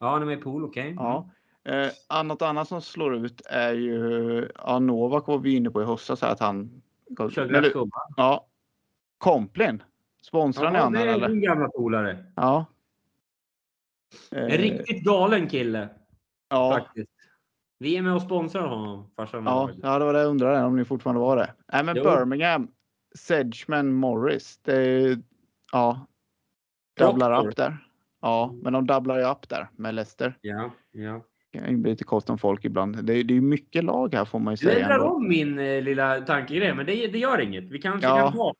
[0.01, 0.95] Ja, han är med i pool, okej.
[0.99, 1.31] Ja.
[1.65, 5.85] Eh, något annat som slår ut är ju, ja, Novak var vi inne på i
[5.85, 6.83] höstas här att han...
[7.19, 8.01] Kör Men du- Glasgow, va?
[8.17, 8.47] Ja.
[9.19, 9.83] Komplin.
[10.23, 11.29] Sponsrar ni Ja, honom det är eller?
[11.29, 12.25] din gamla polare.
[12.37, 12.65] Ja.
[14.33, 15.89] Eh, En riktigt galen kille
[16.49, 16.73] ja.
[16.79, 17.11] faktiskt.
[17.79, 19.45] Vi är med och sponsrar honom, farsan.
[19.45, 21.55] Ja, ja, det var det jag undrade om ni fortfarande var det.
[21.73, 22.03] Nej, men Jo.
[22.05, 22.69] Birmingham,
[23.19, 24.59] Sedgman, Morris.
[24.63, 25.19] Det är,
[25.73, 26.07] ja.
[26.99, 27.77] Dubblar upp där.
[28.21, 30.39] Ja, men de dubblar ju upp där med Leicester.
[30.41, 31.21] Ja, ja.
[31.53, 33.05] Det kan bli lite kort om folk ibland.
[33.05, 34.79] Det är, det ju mycket lag här får man ju Du säga.
[34.85, 35.07] ändrar ändå.
[35.15, 37.65] om min eh, lilla tankegrej, men det, det gör inget.
[37.65, 38.17] Vi kanske Ja.
[38.19, 38.55] kan ha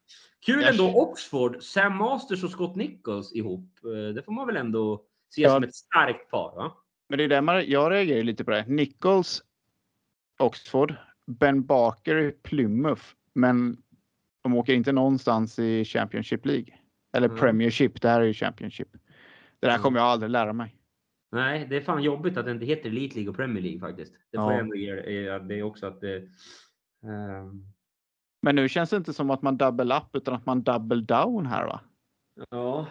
[0.45, 0.95] kul Jag- ändå.
[0.95, 3.69] Oxford, Sam Masters och Scott Nichols ihop.
[3.85, 5.03] Eh, Det får man väl ändå
[5.35, 5.49] se Ja.
[5.49, 6.71] som ett starkt par, va?
[7.09, 8.65] Men det är där man, jag reagerar lite på det.
[8.67, 9.43] Nichols,
[10.39, 10.95] Oxford,
[11.27, 13.03] Ben Barker Plymouth.
[13.35, 13.77] Men
[14.43, 16.65] de åker inte någonstans i Championship League.
[17.17, 17.39] Eller Mm.
[17.39, 18.87] Premiership, det här är ju Championship.
[19.59, 19.81] Det där Mm.
[19.81, 20.75] kommer jag aldrig lära mig.
[21.31, 24.13] Nej, det är fan jobbigt att det inte heter Elite League och Premier League faktiskt.
[24.31, 24.51] Det får Ja.
[24.51, 26.15] jag ändå ge eh, det är också att det...
[27.03, 27.65] ehm,
[28.41, 31.45] Men nu känns det inte som att man double up utan att man double down
[31.45, 31.79] här va?
[32.49, 32.87] Ja.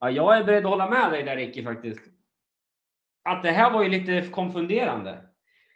[0.00, 0.10] ja.
[0.10, 2.00] Jag är beredd att hålla med dig där Ricky faktiskt.
[3.28, 5.22] Att det här var ju lite konfunderande.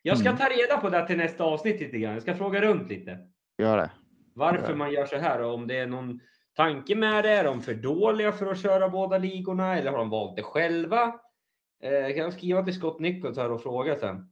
[0.02, 0.38] Jag ska Mm.
[0.38, 2.12] ta reda på det till nästa avsnitt lite grann.
[2.12, 3.18] Jag ska fråga runt lite.
[3.58, 3.90] Gör det.
[4.34, 4.76] Varför Ja.
[4.76, 6.20] man gör så här och om det är någon
[6.56, 7.30] tanke med det.
[7.30, 11.14] Är de för dåliga för att köra båda ligorna eller har de valt det själva?
[11.82, 14.30] Eh, jag kan skriva till Scott Nichols här och fråga sen.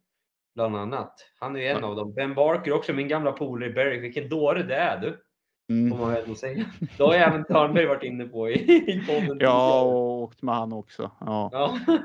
[0.55, 1.15] Bland annat.
[1.41, 1.87] Han är ju en Ja.
[1.87, 2.15] av dem.
[2.15, 4.03] Ben Barker också, min gamla polare i Berwick.
[4.03, 5.11] Vilken dåre det är du.
[5.11, 5.99] Får Mm.
[5.99, 6.65] man väl säga.
[6.97, 8.53] Det har ju även Törnberg varit inne på i,
[8.93, 9.37] i podden.
[9.41, 11.11] Ja, och åkt med han också.
[11.21, 11.49] Ja.
[11.53, 11.79] Ja.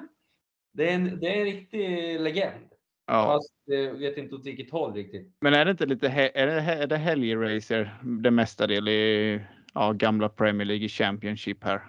[0.74, 2.66] Det är en, det är en riktig legend.
[3.08, 3.26] ja.
[3.26, 5.38] Fast jag vet inte åt vilket håll riktigt.
[5.42, 7.94] Men är det inte lite, är det, är det helgracer
[8.24, 9.42] det mesta del i
[9.74, 11.82] ja, gamla Premier League Championship här?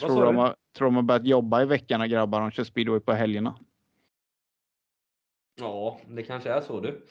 [0.00, 3.00] Vad Tror de, har, tror de har börjat jobba i veckan grabbar, de kör speedway
[3.00, 3.58] på helgerna.
[5.60, 7.06] Ja, det kanske är så du.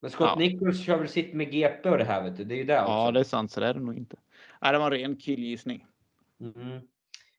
[0.00, 0.38] Men Scott Ja.
[0.38, 2.44] Nichols kör väl sitt med GP och det här vet du.
[2.44, 2.92] Det är ju det också.
[2.92, 4.16] Ja, det är sant, så det är det nog inte.
[4.62, 5.86] Nej, det var en ren killgissning.
[6.40, 6.80] Mm.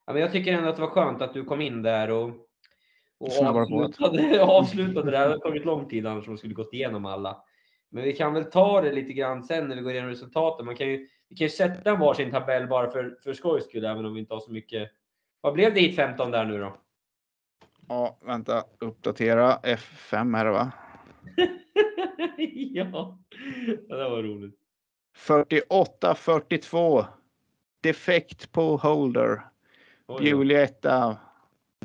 [0.05, 2.29] Ja, men jag tycker ändå att det var skönt att du kom in där och,
[3.17, 5.17] och avslutade, avslutade det.
[5.17, 7.43] Det har tagit lång tid annars om vi skulle gått igenom alla.
[7.89, 10.65] Men vi kan väl ta det lite grann sen när vi går igenom resultaten.
[10.65, 13.85] Man kan ju, vi kan ju sätta en varsin tabell bara för, för skojs skull,
[13.85, 14.91] även om vi inte har så mycket.
[15.41, 16.77] Vad blev det hit 15 där nu då?
[17.87, 20.71] Ja, vänta, uppdatera F5 är det va?
[22.73, 23.17] ja,
[23.87, 24.55] det var roligt.
[25.17, 27.05] 48-42.
[27.81, 29.41] Defekt på Holder.
[30.21, 31.17] Julietta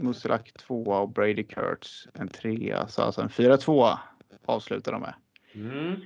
[0.00, 2.88] Muslak tvåa och Brady Kurtz en trea.
[2.88, 3.98] Så alltså en 4-2
[4.46, 5.14] avslutar de med.
[5.54, 6.00] Mm.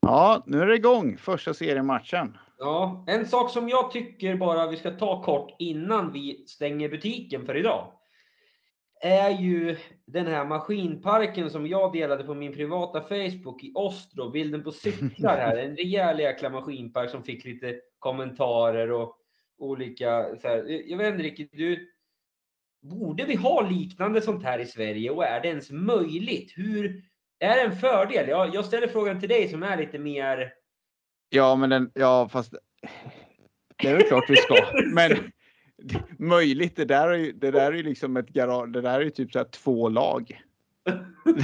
[0.00, 1.16] Ja, nu är det igång.
[1.16, 2.38] Första seriematchen.
[2.60, 7.46] Ja, en sak som jag tycker bara vi ska ta kort innan vi stänger butiken
[7.46, 7.92] för idag.
[9.00, 14.30] Är ju den här maskinparken som jag delade på min privata Facebook i Ostro.
[14.30, 15.56] Bilden på cyklar här.
[15.56, 19.16] En rejäl jäkla maskinpark som fick lite kommentarer och
[19.58, 20.36] olika.
[20.40, 20.64] Så här.
[20.90, 21.92] Jag vet inte riktigt, du.
[22.82, 26.52] Borde vi ha liknande sånt här i Sverige och är det ens möjligt?
[26.56, 27.02] Hur
[27.38, 28.28] är det en fördel?
[28.28, 30.52] Jag, jag ställer frågan till dig som är lite mer
[31.30, 32.54] Ja, men den, ja, fast
[33.82, 34.54] det är väl klart vi ska.
[34.94, 35.10] Men
[36.18, 38.68] möjligt, det där är ju, det där är ju liksom ett garage.
[38.68, 40.42] Det där är ju typ så här två lag.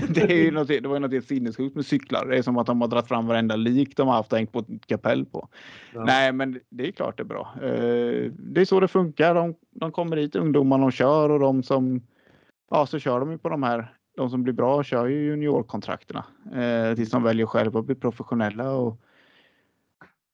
[0.09, 2.27] Det, är ju något, det var ju något helt sinnessjukt med cyklar.
[2.27, 4.53] Det är som att de har dragit fram varenda lik de har haft och hängt
[4.53, 5.49] på ett kapell på.
[5.95, 6.05] Ja.
[6.05, 7.55] Nej, men det är klart det är bra.
[7.63, 9.35] Eh, Det är så det funkar.
[9.35, 12.03] De, de kommer hit, ungdomarna, och kör och de som,
[12.71, 13.95] ja, så kör de ju på de här.
[14.17, 16.25] De som blir bra kör ju juniorkontrakterna
[16.55, 18.71] eh, tills de väljer själva att bli professionella.
[18.73, 19.01] Och,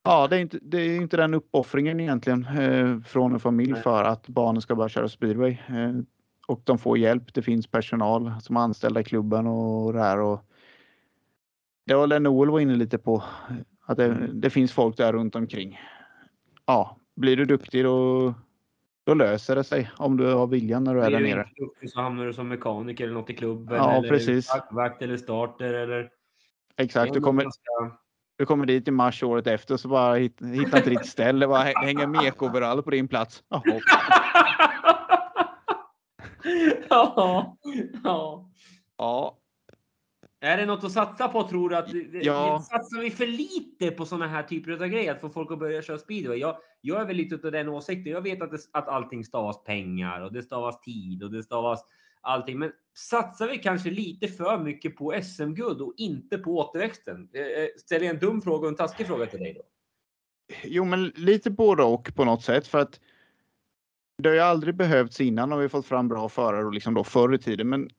[0.04, 4.04] ja, det är inte, det är inte den uppoffringen egentligen eh, från en familj för
[4.04, 5.50] att barnen ska börja köra speedway.
[5.68, 5.92] Eh,
[6.46, 7.34] och de får hjälp.
[7.34, 10.20] Det finns personal som är anställda i klubben och det här.
[10.20, 10.40] Och
[11.86, 13.22] det var Noel var inne lite på.
[13.86, 15.80] Att det, det finns folk där runt omkring.
[16.66, 18.34] Ja, blir du duktig då,
[19.06, 21.48] då löser det sig om du har viljan när du är Blir där du nere.
[21.48, 23.76] inte duktig så hamnar du som mekaniker eller något i klubben.
[23.76, 24.48] Ja, eller precis.
[24.70, 26.10] Vakt eller starter eller...
[26.76, 27.96] Exakt, du är kommer, ganska-
[28.40, 31.46] du kommer dit i mars året efter så bara hit, hittar inte ditt ställe.
[31.48, 33.42] Bara hä- hänger mekoverall på din plats.
[33.48, 33.62] Jaha.
[36.88, 37.56] ja,
[38.04, 38.50] ja.
[38.98, 39.36] Ja.
[40.40, 41.76] Är det något att satsa på tror du?
[41.76, 41.88] Att,
[42.24, 42.60] Ja.
[42.70, 45.12] Satsar vi för lite på sådana här typer av grejer?
[45.12, 46.38] Att få folk att börja köra speedway?
[46.38, 48.12] Jag, jag är väl lite av den åsikten.
[48.12, 51.84] Jag vet att, det, att allting stavas pengar och det stavas tid och det stavas
[52.20, 52.58] allting.
[52.58, 57.28] Men satsar vi kanske lite för mycket på SM-guld och inte på återväxten?
[57.32, 59.62] Eh, eh, ställer jag en dum fråga och en taskig fråga till dig då?
[60.64, 63.00] Jo, men lite både och på något sätt för att
[64.22, 67.04] det har ju aldrig behövts innan har vi fått fram bra förare och liksom då
[67.04, 67.68] förr i tiden.
[67.68, 67.90] Men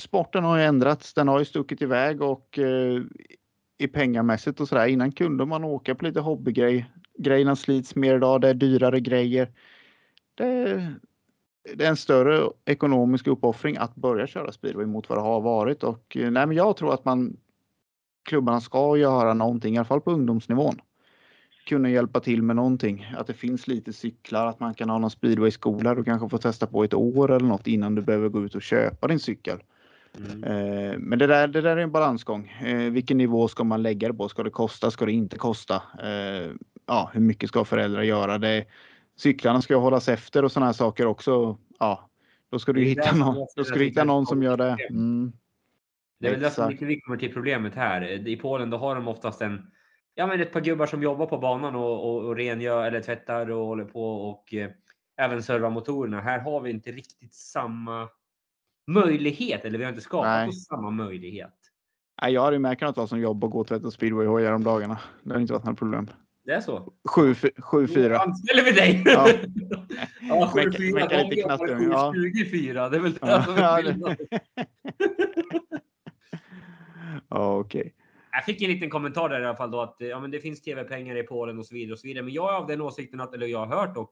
[0.00, 1.14] sporten har ju ändrats.
[1.14, 3.02] Den har ju stuckit iväg och eh,
[3.78, 4.86] i pengamässigt och sådär.
[4.86, 6.90] Innan kunde man åka på lite hobbygrej.
[7.18, 8.40] Grejerna slits mer idag.
[8.40, 9.52] Det är dyrare grejer.
[10.34, 10.94] Det
[11.74, 15.82] det är en större ekonomisk uppoffring att börja köra speedway mot vad det har varit
[15.82, 17.36] och eh, nej, men jag tror att man
[18.22, 20.80] klubbarna ska göra någonting, i alla fall på ungdomsnivån
[21.70, 23.06] kunna hjälpa till med någonting.
[23.16, 26.66] Att det finns lite cyklar, att man kan ha någon speedwayskola du kanske får testa
[26.66, 29.58] på ett år eller något innan du behöver gå ut och köpa din cykel.
[30.18, 30.44] Mm.
[30.44, 32.48] Eh, men det där, det där är en balansgång.
[32.64, 34.28] Eh, vilken nivå ska man lägga det på?
[34.28, 34.90] Ska det kosta?
[34.90, 35.74] Ska det inte kosta?
[36.02, 36.50] Eh,
[36.86, 38.38] ja, hur mycket ska föräldrar göra?
[38.38, 38.64] Det,
[39.20, 41.58] cyklarna ska hållas efter och sådana här saker också.
[41.78, 42.10] Ja,
[42.50, 44.76] då ska du hitta någon, då ska du hitta någon som gör det.
[44.90, 45.32] Mm.
[46.20, 48.28] Det är väl det som vi kommer till problemet här.
[48.28, 49.70] I Polen då har de oftast en,
[50.14, 53.50] ja, men ett par gubbar som jobbar på banan och, och, och rengör eller tvättar
[53.50, 54.70] och håller på och eh,
[55.16, 56.20] även servar motorerna.
[56.20, 58.08] Här har vi inte riktigt samma
[58.86, 60.48] möjlighet eller vi har inte skapat Nej.
[60.48, 61.54] oss samma möjlighet.
[62.22, 64.98] Nej, jag hade ju märkt ha som jobb att gå och tvätta speedwayhojar om dagarna.
[65.22, 66.08] Det har inte varit något problem.
[66.50, 66.92] Det är så.
[67.08, 68.08] 7-4.
[68.08, 69.02] Då anställer vi dig!
[69.06, 69.28] Ja.
[70.20, 70.94] ja, Mecka- 7-4.
[70.94, 72.12] mecka De lite knaster, ja.
[72.16, 72.90] 7-24.
[72.90, 74.16] Det är väl det Ja, som ja, är skillnaden.
[77.28, 77.94] Ja, okej.
[78.32, 80.62] Jag fick en liten kommentar där i alla fall då att ja, men det finns
[80.62, 82.24] tv-pengar i Polen och så vidare och så vidare.
[82.24, 84.10] Men jag är av den åsikten att, eller jag har hört och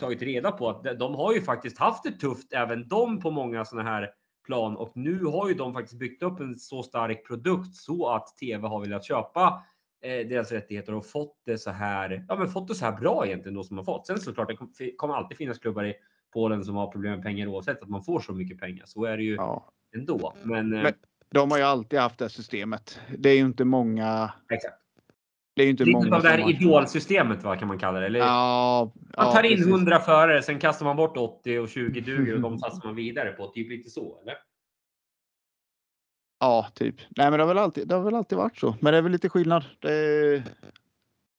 [0.00, 3.64] tagit reda på att de- har ju faktiskt haft det tufft även de på många
[3.64, 4.10] sådana här
[4.46, 8.36] plan och nu har ju de faktiskt byggt upp en så stark produkt så att
[8.36, 9.62] tv har velat köpa
[10.08, 12.24] deras rättigheter och fått det så här.
[12.28, 14.06] Ja, men fått det så här bra egentligen då som man fått.
[14.06, 15.94] Sen såklart, det kom- kommer alltid finnas klubbar i
[16.32, 18.82] Polen som har problem med pengar oavsett att man får så mycket pengar.
[18.86, 19.68] Så är det ju Ja.
[19.96, 20.34] ändå.
[20.42, 20.92] Men, eh, Men-
[21.30, 23.00] De har ju alltid haft det systemet.
[23.18, 24.32] Det är ju inte många.
[24.52, 24.74] exakt.
[25.56, 28.00] Det är ju inte Lite många av det här har- idolsystemet va, kan man kalla
[28.00, 28.06] det.
[28.06, 29.66] Eller, Ja, man ja, tar in precis.
[29.66, 33.32] 100 förare, sen kastar man bort 80 och 20 duger och de satsar man vidare
[33.32, 33.46] på.
[33.46, 34.34] Typ lite så, eller?
[36.38, 36.94] Ja, typ.
[37.16, 38.76] Nej, men det har, väl alltid, det har väl alltid varit så.
[38.80, 39.64] Men det är väl lite skillnad.
[39.80, 40.42] Det.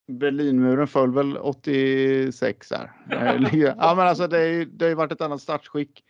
[0.07, 2.91] Berlinmuren föll väl 86 här.
[3.77, 6.03] ja, men alltså det, är, det har ju varit ett annat startskick.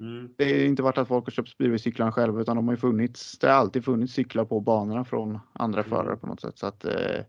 [0.00, 0.34] Mm.
[0.36, 3.38] Det har inte varit att folk har köpt speedwaycyklarna själva utan de har ju funnits.
[3.38, 5.90] Det har alltid funnits cyklar på banorna från andra Mm.
[5.90, 6.58] förare på något sätt.
[6.58, 7.20] Så att, eh,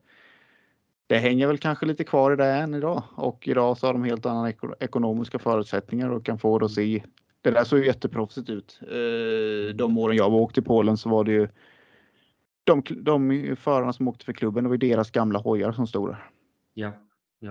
[1.08, 3.04] det hänger väl kanske lite kvar i det än idag.
[3.16, 6.72] Och idag så har de helt andra eko- ekonomiska förutsättningar och kan få det att
[6.72, 7.04] se.
[7.50, 8.80] Det där såg ju jätteproffsigt ut.
[8.82, 11.48] Eh, de åren jag åkte till Polen så var det ju
[12.64, 16.10] de, de förarna som åkte för klubben, det var ju deras gamla hojar som stod
[16.10, 16.30] där.
[16.74, 16.92] Ja.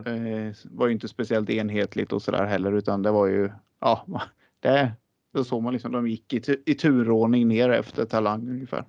[0.07, 4.07] Eh, var ju inte speciellt enhetligt och sådär heller utan det var ju, ja,
[4.61, 4.93] det,
[5.35, 8.85] då såg man liksom de gick i, i turordning ner efter talang ungefär.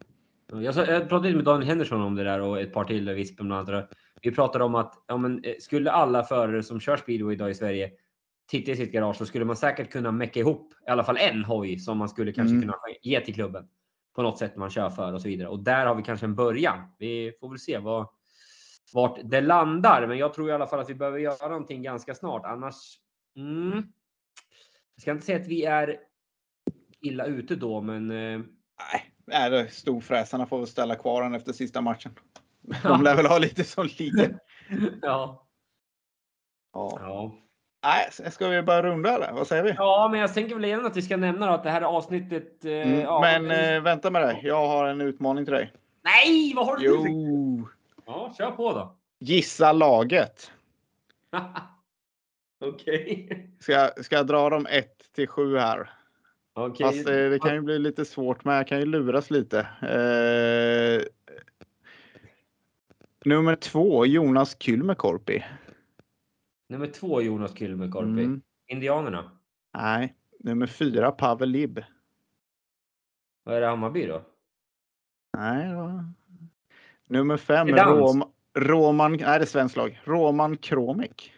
[0.51, 0.75] Jag
[1.09, 3.89] pratade lite med Daniel Henderson om det där och ett par till, Vispen bland annat.
[4.21, 7.53] Vi pratade om att ja, men, eh, skulle alla förare som kör speedway idag i
[7.53, 7.91] Sverige
[8.47, 11.43] titta i sitt garage så skulle man säkert kunna mecka ihop i alla fall en
[11.43, 12.61] hoj som man skulle kanske Mm.
[12.61, 13.67] kunna ge till klubben
[14.15, 15.47] på något sätt man kör för och så vidare.
[15.49, 16.79] Och där har vi kanske en början.
[16.97, 18.07] Vi får väl se vad,
[18.93, 20.07] vart det landar.
[20.07, 22.45] Men jag tror i alla fall att vi behöver göra någonting ganska snart.
[22.45, 22.99] Annars.
[23.37, 23.71] Mm,
[24.95, 25.99] jag ska inte säga att vi är
[27.01, 28.41] illa ute då, men eh,
[29.27, 32.11] Nej, storfräsarna får väl ställa kvar den efter sista matchen.
[32.83, 34.39] De lär väl ha lite som ligger.
[35.01, 35.47] ja.
[36.73, 36.97] Ja.
[37.01, 37.35] Ja.
[37.85, 39.31] Nej, ska vi börja runda eller?
[39.31, 39.73] Vad säger vi?
[39.77, 42.65] ja, men jag tänker väl igen att vi ska nämna då att det här avsnittet.
[42.65, 44.39] Eh, Mm, ja, men eh, vänta med det.
[44.43, 45.73] Jag har en utmaning till dig.
[46.03, 46.85] Nej, vad har du?
[46.85, 47.67] Jo!
[48.05, 48.95] Ja, kör på då.
[49.19, 50.51] Gissa laget.
[52.65, 53.29] Okej.
[53.59, 55.89] Ska, jag- ska jag dra dem 1 till 7 här?
[56.53, 56.85] Okej.
[56.85, 59.59] Fast eh, det kan ju bli lite svårt, men jag kan ju luras lite.
[59.81, 61.01] Eh,
[63.25, 65.43] nummer två, Jonas Kylmäkorpi.
[66.67, 68.07] Nummer två Jonas Kylmäkorpi.
[68.07, 68.41] Mm.
[68.67, 69.39] Indianerna.
[69.73, 71.83] Nej, nummer fyra, Pavel Lib.
[73.43, 74.25] Vad är det Hammarby då?
[75.37, 76.13] Nej, var...
[77.07, 77.67] Nummer fem.
[77.67, 78.23] Rom,
[78.57, 80.01] Roman, nej det är svenskt lag.
[80.03, 81.33] Roman Kromik.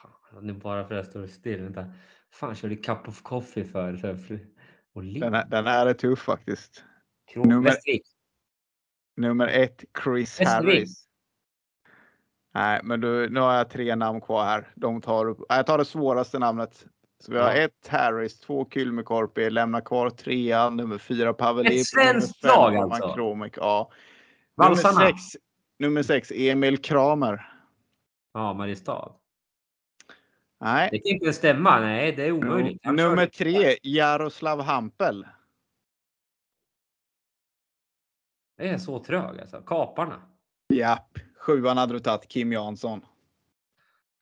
[0.00, 1.62] Fan, nu bara för att jag står still.
[1.62, 1.92] Vänta.
[2.30, 3.96] Fan, körde cup of coffee för.
[3.96, 4.40] För
[4.92, 6.84] och Den, här- den här är tuff faktiskt.
[7.32, 7.76] Kron- nummer-.
[9.16, 10.74] Nummer ett, Chris Västervik.
[10.76, 11.07] Harris.
[12.54, 14.72] Nej, men du, nu har jag tre namn kvar här.
[14.74, 16.86] De tar upp, jag tar det svåraste namnet.
[17.20, 17.54] Så vi har Ja.
[17.54, 21.72] ett Harris, två Kylmäkorpi, lämnar kvar trean, nummer fyra Pavelip.
[21.72, 23.14] Ett svenskt nummer lag alltså?
[23.14, 23.90] Kromek, ja.
[24.56, 25.00] Nummer Valsarna.
[25.00, 25.16] sex,
[25.78, 27.52] nummer sex Emil Kramer.
[28.34, 29.12] Ja, Mariestad.
[30.60, 30.88] Nej.
[30.92, 31.80] Det kan inte stämma.
[31.80, 32.80] Nej, det är omöjligt.
[32.84, 35.26] Han Nummer tre Jaroslav Hampel.
[38.56, 39.62] Det är så trög alltså.
[39.62, 40.22] Kaparna.
[40.74, 41.18] Japp.
[41.48, 43.00] Sjuan hade du tagit Kim Jansson.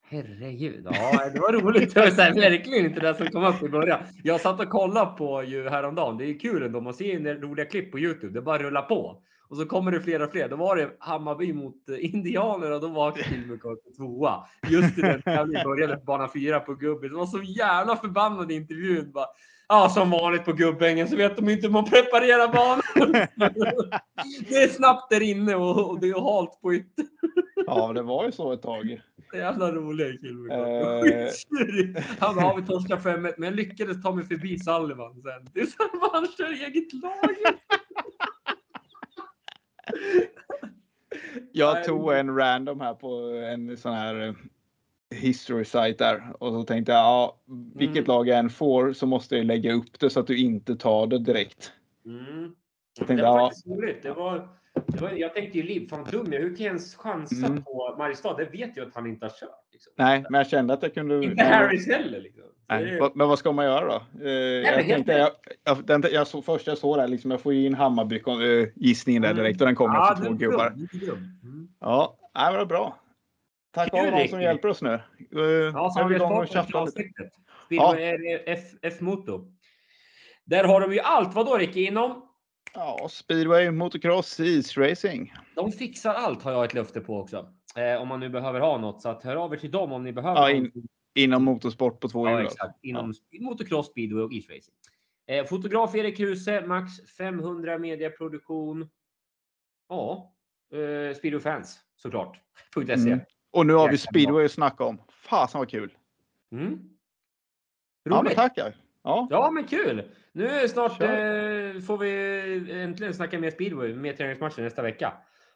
[0.03, 0.87] Herregud.
[0.91, 1.95] Ja, det var roligt.
[1.95, 4.01] Det var så här, verkligen inte det som kom upp i början.
[4.23, 6.19] Jag satt och kollade på ju häromdagen.
[6.19, 6.81] Det är kul ändå.
[6.81, 8.33] Man ser ju roliga klipp på Youtube.
[8.33, 9.23] Det bara rullar på.
[9.49, 10.49] Och så kommer det fler och fler.
[10.49, 14.47] Då var det Hammarby mot eh, Indianer och då var Kilmekort tvåa.
[14.69, 17.11] Just i den tävlingen började på bana fyra på Gubbis.
[17.11, 19.13] Det var så jävla förbannad i intervjun.
[19.13, 19.27] Bara,
[19.69, 23.13] Ja, som vanligt på Gubbängen så vet de inte hur man preparerar banan.
[24.49, 27.05] det är snabbt där inne och, och det är halt på ytter.
[27.67, 29.01] Ja, det var ju så ett tag.
[29.31, 30.55] Så jävla rolig kille.
[30.55, 31.03] Eh.
[31.03, 31.97] Skittjurig.
[32.19, 35.51] Han har vi torskat 5 men jag lyckades ta mig förbi Sullivan sen.
[35.53, 37.37] Det är så att han kör eget lag.
[41.53, 43.09] Jag tog en random här på
[43.53, 44.35] en sån här eh,
[45.19, 47.37] history site där och så tänkte jag, ja,
[47.75, 48.07] vilket Mm.
[48.09, 51.07] lag jag än får så måste jag lägga upp det så att du inte tar
[51.07, 51.73] det direkt.
[52.07, 52.25] Mm.
[52.43, 52.51] Jag
[52.99, 54.03] Det tänkte, var ja, faktiskt roligt.
[54.03, 54.49] Det var,
[54.87, 56.33] det var, jag tänkte ju liv, fan dum.
[56.33, 57.63] Hur kan jag ens chansa Mm.
[57.63, 58.37] på Mariestad?
[58.37, 59.69] Det vet jag att han inte har kört.
[59.73, 59.93] Liksom.
[59.97, 61.25] nej, men jag kände att jag kunde.
[61.25, 62.21] Inte Harris heller.
[62.21, 62.43] Liksom.
[62.69, 64.25] Nej, men vad ska man göra då?
[64.25, 65.31] Eh, jag tänkte, jag,
[65.65, 68.17] jag, den, jag såg, först jag såg det här, liksom, jag får ju in Hammarby
[68.27, 69.43] äh, gissningen där Mm.
[69.43, 70.67] direkt och den kommer Ja, efter två gubbar.
[70.67, 71.69] Mm.
[71.81, 72.99] Ja, nej, men det är bra.
[73.75, 74.29] Tack de Ricky.
[74.29, 75.01] som hjälper oss nu.
[75.37, 75.43] Uh,
[75.75, 77.31] Ja, så har vi igång och tjafsar lite.
[78.03, 79.53] är F, F-moto.
[80.45, 81.35] Där har de ju allt.
[81.35, 81.87] Vad då Ricky?
[81.87, 82.23] Inom?
[82.75, 85.33] Ja, speedway, motocross, isracing.
[85.55, 87.49] De fixar allt har jag ett löfte på också.
[87.77, 89.03] Eh, om man nu behöver ha något.
[89.03, 90.41] Så att hör av er till dem om ni behöver.
[90.41, 90.73] Ja, in-.
[91.17, 92.47] Inom motorsport på två ja hjul.
[92.47, 92.79] exakt.
[92.83, 94.75] Inom motocross, speedway och isracing.
[95.27, 98.89] Eh, fotograf Erik Huse, max 500 mediaproduktion.
[99.89, 100.33] Ja,
[100.73, 102.41] eh, Speedo Fans såklart.
[102.75, 102.93] .se.
[102.93, 103.21] Mm.
[103.51, 105.03] Och nu har vi speedway att snacka om.
[105.09, 105.95] Fasen vad kul!
[106.53, 106.79] Mm.
[108.03, 108.37] Ja, men Roligt.
[108.37, 108.77] tackar!
[109.05, 110.11] Ja, Ja, men kul!
[110.33, 115.13] Nu snart eh, får vi äntligen snacka mer speedway, mer träningsmatcher nästa vecka.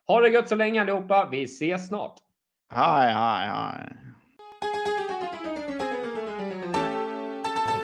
[0.06, 1.28] Ha det gött så länge allihopa.
[1.30, 2.18] Vi ses snart.
[2.70, 4.09] hej, hej, hej.